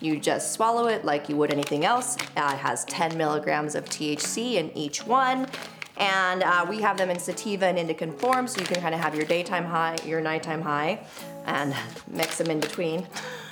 you 0.00 0.18
just 0.20 0.52
swallow 0.52 0.86
it 0.86 1.04
like 1.04 1.28
you 1.28 1.36
would 1.36 1.52
anything 1.52 1.84
else. 1.84 2.16
Uh, 2.36 2.50
it 2.52 2.58
has 2.58 2.84
10 2.84 3.16
milligrams 3.16 3.74
of 3.74 3.84
THC 3.86 4.54
in 4.54 4.76
each 4.76 5.04
one. 5.06 5.48
And 5.98 6.44
uh, 6.44 6.64
we 6.68 6.80
have 6.80 6.96
them 6.96 7.10
in 7.10 7.18
sativa 7.18 7.66
and 7.66 7.76
indican 7.76 8.14
form, 8.16 8.46
so 8.46 8.60
you 8.60 8.66
can 8.66 8.80
kind 8.80 8.94
of 8.94 9.00
have 9.00 9.14
your 9.14 9.24
daytime 9.24 9.64
high, 9.64 9.96
your 10.06 10.20
nighttime 10.20 10.62
high, 10.62 11.00
and 11.44 11.74
mix 12.06 12.38
them 12.38 12.50
in 12.50 12.60
between. 12.60 13.06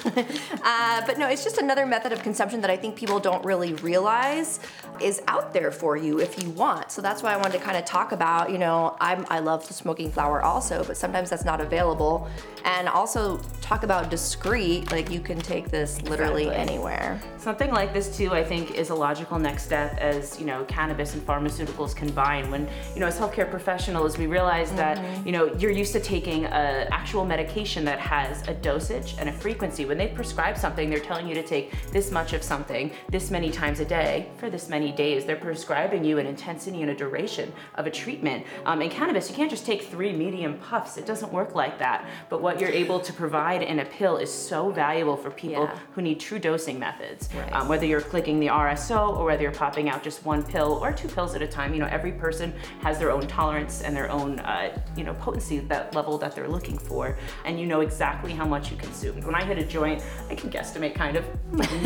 uh, 0.64 1.06
but 1.06 1.18
no, 1.18 1.28
it's 1.28 1.44
just 1.44 1.58
another 1.58 1.86
method 1.86 2.12
of 2.12 2.22
consumption 2.22 2.60
that 2.60 2.70
I 2.70 2.76
think 2.76 2.96
people 2.96 3.18
don't 3.18 3.44
really 3.44 3.75
realize 3.75 4.60
is 5.00 5.22
out 5.28 5.52
there 5.52 5.70
for 5.70 5.96
you 5.96 6.20
if 6.20 6.42
you 6.42 6.50
want. 6.50 6.90
So 6.90 7.02
that's 7.02 7.22
why 7.22 7.32
I 7.32 7.36
wanted 7.36 7.58
to 7.58 7.64
kind 7.64 7.76
of 7.76 7.84
talk 7.84 8.12
about, 8.12 8.50
you 8.50 8.58
know, 8.58 8.96
I'm, 9.00 9.26
I 9.28 9.40
love 9.40 9.64
smoking 9.64 10.10
flower 10.10 10.42
also, 10.42 10.84
but 10.84 10.96
sometimes 10.96 11.30
that's 11.30 11.44
not 11.44 11.60
available. 11.60 12.28
And 12.64 12.88
also 12.88 13.38
talk 13.60 13.82
about 13.82 14.10
discreet, 14.10 14.90
like 14.90 15.10
you 15.10 15.20
can 15.20 15.38
take 15.38 15.70
this 15.70 16.00
literally 16.02 16.44
Exactly. 16.44 16.75
anywhere. 16.75 17.20
Something 17.38 17.70
like 17.70 17.92
this 17.92 18.16
too, 18.16 18.32
I 18.32 18.42
think, 18.42 18.72
is 18.72 18.90
a 18.90 18.94
logical 18.94 19.38
next 19.38 19.64
step 19.64 19.96
as 19.98 20.38
you 20.40 20.46
know 20.46 20.64
cannabis 20.64 21.14
and 21.14 21.25
pharmaceuticals 21.25 21.94
combine. 21.94 22.50
When 22.50 22.68
you 22.94 23.00
know, 23.00 23.06
as 23.06 23.18
healthcare 23.18 23.48
professionals, 23.48 24.18
we 24.18 24.26
realize 24.26 24.72
that 24.72 24.98
you 25.25 25.32
know 25.32 25.54
you're 25.54 25.70
used 25.70 25.92
to 25.92 26.00
taking 26.00 26.44
a 26.46 26.88
actual 26.90 27.25
medication 27.25 27.84
that 27.84 28.00
has 28.00 28.46
a 28.48 28.54
dosage 28.54 29.14
and 29.18 29.28
a 29.28 29.32
frequency. 29.32 29.84
When 29.96 30.06
they 30.06 30.14
prescribe 30.14 30.58
something, 30.58 30.90
they're 30.90 30.98
telling 31.00 31.26
you 31.26 31.34
to 31.36 31.42
take 31.42 31.72
this 31.90 32.10
much 32.10 32.34
of 32.34 32.42
something 32.42 32.90
this 33.08 33.30
many 33.30 33.50
times 33.50 33.80
a 33.80 33.84
day 33.86 34.28
for 34.36 34.50
this 34.50 34.68
many 34.68 34.92
days. 34.92 35.24
They're 35.24 35.36
prescribing 35.36 36.04
you 36.04 36.18
an 36.18 36.26
intensity 36.26 36.82
and 36.82 36.90
a 36.90 36.94
duration 36.94 37.50
of 37.76 37.86
a 37.86 37.90
treatment. 37.90 38.44
Um, 38.66 38.82
in 38.82 38.90
cannabis, 38.90 39.30
you 39.30 39.34
can't 39.34 39.48
just 39.48 39.64
take 39.64 39.84
three 39.84 40.12
medium 40.12 40.58
puffs. 40.58 40.98
It 40.98 41.06
doesn't 41.06 41.32
work 41.32 41.54
like 41.54 41.78
that. 41.78 42.04
But 42.28 42.42
what 42.42 42.60
you're 42.60 42.68
able 42.68 43.00
to 43.00 43.10
provide 43.14 43.62
in 43.62 43.78
a 43.78 43.86
pill 43.86 44.18
is 44.18 44.30
so 44.30 44.70
valuable 44.70 45.16
for 45.16 45.30
people 45.30 45.62
Yeah. 45.64 45.78
who 45.94 46.02
need 46.02 46.20
true 46.20 46.38
dosing 46.38 46.78
methods. 46.78 47.30
Right. 47.34 47.50
Um, 47.54 47.66
whether 47.66 47.86
you're 47.86 48.02
clicking 48.02 48.38
the 48.38 48.50
RSO 48.50 49.16
or 49.16 49.24
whether 49.24 49.44
you're 49.44 49.50
popping 49.50 49.88
out 49.88 50.02
just 50.02 50.26
one 50.26 50.42
pill 50.42 50.78
or 50.82 50.92
two 50.92 51.08
pills 51.08 51.34
at 51.34 51.40
a 51.40 51.46
time, 51.48 51.72
you 51.72 51.80
know, 51.80 51.88
every 51.90 52.12
person 52.12 52.52
has 52.82 52.98
their 52.98 53.10
own 53.10 53.26
tolerance 53.26 53.80
and 53.80 53.96
their 53.96 54.10
own, 54.10 54.40
uh, 54.40 54.76
you 54.94 55.04
know, 55.04 55.14
potency 55.14 55.60
that 55.60 55.94
level 55.94 56.18
that 56.18 56.34
they're 56.34 56.48
looking 56.48 56.76
for, 56.76 57.16
and 57.46 57.58
you 57.58 57.64
know 57.64 57.80
exactly 57.80 58.32
how 58.34 58.44
much 58.44 58.70
you 58.70 58.76
consumed. 58.76 59.24
When 59.24 59.34
I 59.34 59.42
hit 59.42 59.56
a 59.56 59.64
joint, 59.64 59.86
I 59.95 60.35
can 60.35 60.50
guesstimate 60.50 60.95
kind 60.95 61.16
of 61.16 61.25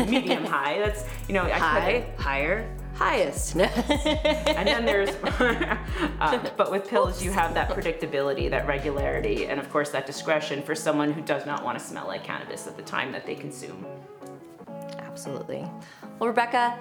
medium 0.09 0.45
high. 0.45 0.79
That's, 0.79 1.05
you 1.27 1.33
know, 1.33 1.43
I 1.43 1.51
High, 1.51 2.05
higher, 2.17 2.75
highest. 2.95 3.55
and 3.55 4.67
then 4.67 4.85
there's, 4.85 5.09
uh, 5.09 6.49
but 6.57 6.71
with 6.71 6.87
pills, 6.87 7.23
you 7.23 7.31
have 7.31 7.53
that 7.53 7.69
predictability, 7.69 8.49
that 8.49 8.67
regularity, 8.67 9.47
and 9.47 9.59
of 9.59 9.69
course 9.69 9.89
that 9.89 10.05
discretion 10.05 10.61
for 10.61 10.75
someone 10.75 11.11
who 11.11 11.21
does 11.21 11.45
not 11.45 11.63
want 11.63 11.77
to 11.77 11.83
smell 11.83 12.07
like 12.07 12.23
cannabis 12.23 12.67
at 12.67 12.75
the 12.75 12.83
time 12.83 13.11
that 13.11 13.25
they 13.25 13.35
consume. 13.35 13.85
Absolutely. 14.97 15.65
Well, 16.19 16.29
Rebecca, 16.29 16.77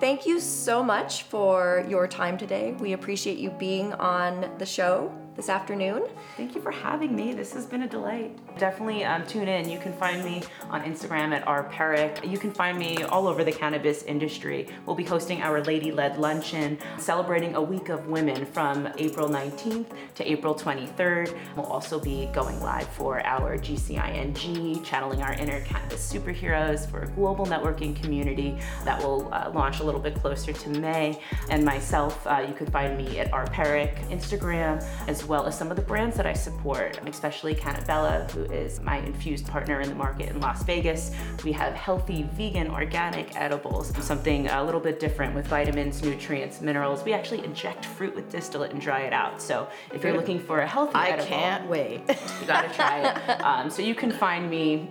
thank 0.00 0.26
you 0.26 0.40
so 0.40 0.82
much 0.82 1.24
for 1.24 1.84
your 1.88 2.08
time 2.08 2.36
today. 2.36 2.72
We 2.72 2.92
appreciate 2.92 3.38
you 3.38 3.50
being 3.50 3.92
on 3.94 4.50
the 4.58 4.66
show 4.66 5.14
this 5.36 5.48
afternoon. 5.48 6.06
Thank 6.36 6.54
you 6.54 6.60
for 6.60 6.70
having 6.70 7.14
me. 7.14 7.32
This 7.32 7.52
has 7.54 7.66
been 7.66 7.82
a 7.82 7.88
delight. 7.88 8.38
Definitely 8.58 9.04
um, 9.04 9.26
tune 9.26 9.48
in. 9.48 9.68
You 9.68 9.78
can 9.78 9.92
find 9.92 10.24
me 10.24 10.42
on 10.68 10.82
Instagram 10.82 11.32
at 11.32 11.44
rperic. 11.46 12.28
You 12.28 12.38
can 12.38 12.52
find 12.52 12.78
me 12.78 13.02
all 13.04 13.26
over 13.26 13.44
the 13.44 13.52
cannabis 13.52 14.02
industry. 14.02 14.68
We'll 14.84 14.96
be 14.96 15.04
hosting 15.04 15.42
our 15.42 15.62
Lady 15.62 15.92
Led 15.92 16.18
Luncheon, 16.18 16.78
celebrating 16.98 17.54
a 17.54 17.62
week 17.62 17.88
of 17.88 18.06
women 18.08 18.44
from 18.44 18.88
April 18.98 19.28
19th 19.28 19.86
to 20.16 20.30
April 20.30 20.54
23rd. 20.54 21.36
We'll 21.56 21.66
also 21.66 21.98
be 21.98 22.26
going 22.32 22.60
live 22.60 22.88
for 22.88 23.24
our 23.24 23.56
GCING, 23.56 24.84
channeling 24.84 25.22
our 25.22 25.32
inner 25.34 25.60
cannabis 25.60 26.12
superheroes 26.12 26.90
for 26.90 27.02
a 27.02 27.08
global 27.08 27.46
networking 27.46 27.94
community 28.00 28.58
that 28.84 29.00
will 29.02 29.32
uh, 29.32 29.50
launch 29.54 29.80
a 29.80 29.84
little 29.84 30.00
bit 30.00 30.14
closer 30.16 30.52
to 30.52 30.68
May. 30.70 31.20
And 31.48 31.64
myself, 31.64 32.26
uh, 32.26 32.44
you 32.46 32.54
can 32.54 32.66
find 32.66 32.98
me 32.98 33.20
at 33.20 33.30
rperic 33.30 33.96
Instagram, 34.08 34.84
as 35.08 35.19
well 35.24 35.46
as 35.46 35.56
some 35.58 35.70
of 35.70 35.76
the 35.76 35.82
brands 35.82 36.16
that 36.16 36.26
I 36.26 36.32
support, 36.32 36.98
especially 37.06 37.54
Cannabella, 37.54 38.26
who 38.32 38.44
is 38.44 38.80
my 38.80 38.98
infused 38.98 39.46
partner 39.46 39.80
in 39.80 39.88
the 39.88 39.94
market 39.94 40.28
in 40.28 40.40
Las 40.40 40.62
Vegas. 40.64 41.12
We 41.44 41.52
have 41.52 41.74
healthy, 41.74 42.24
vegan, 42.34 42.70
organic 42.70 43.36
edibles, 43.36 43.92
something 44.04 44.48
a 44.48 44.62
little 44.64 44.80
bit 44.80 45.00
different 45.00 45.34
with 45.34 45.46
vitamins, 45.46 46.02
nutrients, 46.02 46.60
minerals. 46.60 47.04
We 47.04 47.12
actually 47.12 47.44
inject 47.44 47.84
fruit 47.84 48.14
with 48.14 48.30
distillate 48.30 48.72
and 48.72 48.80
dry 48.80 49.00
it 49.02 49.12
out. 49.12 49.40
So 49.40 49.68
if 49.94 50.02
you're 50.04 50.16
looking 50.16 50.38
for 50.38 50.60
a 50.60 50.66
healthy 50.66 50.94
I 50.94 51.08
edible, 51.08 51.26
can't 51.26 51.68
wait. 51.68 52.02
you 52.08 52.46
gotta 52.46 52.72
try 52.74 53.00
it. 53.08 53.40
Um, 53.50 53.70
so 53.70 53.82
you 53.82 53.94
can 53.94 54.10
find 54.10 54.50
me 54.50 54.90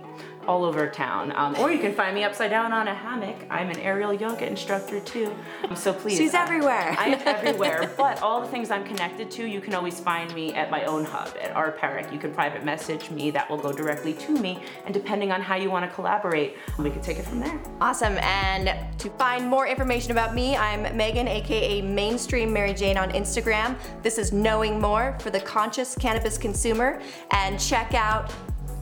all 0.50 0.64
over 0.64 0.88
town, 0.90 1.32
um, 1.36 1.54
or 1.60 1.70
you 1.70 1.78
can 1.78 1.94
find 1.94 2.12
me 2.12 2.24
upside 2.24 2.50
down 2.50 2.72
on 2.72 2.88
a 2.88 2.94
hammock. 2.94 3.36
I'm 3.48 3.70
an 3.70 3.78
aerial 3.78 4.12
yoga 4.12 4.44
instructor 4.48 4.98
too. 4.98 5.32
Um, 5.62 5.76
so 5.76 5.92
please, 5.92 6.18
She's 6.18 6.34
I- 6.34 6.42
everywhere. 6.42 6.96
I 6.98 7.06
am 7.06 7.22
everywhere, 7.24 7.88
but 7.96 8.20
all 8.20 8.40
the 8.40 8.48
things 8.48 8.68
I'm 8.72 8.82
connected 8.84 9.30
to, 9.30 9.46
you 9.46 9.60
can 9.60 9.74
always 9.74 10.00
find 10.00 10.34
me 10.34 10.52
at 10.54 10.68
my 10.68 10.84
own 10.86 11.04
hub 11.04 11.28
at 11.40 11.54
rperic. 11.54 12.12
You 12.12 12.18
can 12.18 12.34
private 12.34 12.64
message 12.64 13.10
me. 13.12 13.30
That 13.30 13.48
will 13.48 13.58
go 13.58 13.72
directly 13.72 14.12
to 14.14 14.32
me, 14.32 14.60
and 14.86 14.92
depending 14.92 15.30
on 15.30 15.40
how 15.40 15.54
you 15.54 15.70
want 15.70 15.88
to 15.88 15.94
collaborate, 15.94 16.56
we 16.78 16.90
can 16.90 17.00
take 17.00 17.20
it 17.20 17.24
from 17.24 17.38
there. 17.38 17.56
Awesome. 17.80 18.18
And 18.18 18.74
to 18.98 19.08
find 19.10 19.46
more 19.46 19.68
information 19.68 20.10
about 20.10 20.34
me, 20.34 20.56
I'm 20.56 20.82
Megan, 20.96 21.28
aka 21.28 21.80
Mainstream 21.80 22.52
Mary 22.52 22.74
Jane 22.74 22.98
on 22.98 23.12
Instagram. 23.12 23.76
This 24.02 24.18
is 24.18 24.32
Knowing 24.32 24.80
More 24.80 25.16
for 25.20 25.30
the 25.30 25.40
conscious 25.40 25.94
cannabis 25.94 26.36
consumer. 26.36 27.00
And 27.30 27.60
check 27.60 27.94
out 27.94 28.32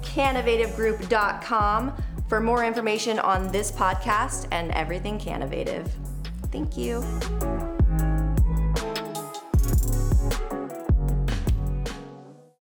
cannavativegroup.com 0.02 1.92
for 2.28 2.40
more 2.40 2.64
information 2.64 3.18
on 3.18 3.50
this 3.50 3.72
podcast 3.72 4.46
and 4.52 4.70
everything 4.72 5.18
Cannavative. 5.18 5.90
Thank 6.50 6.76
you. 6.76 7.02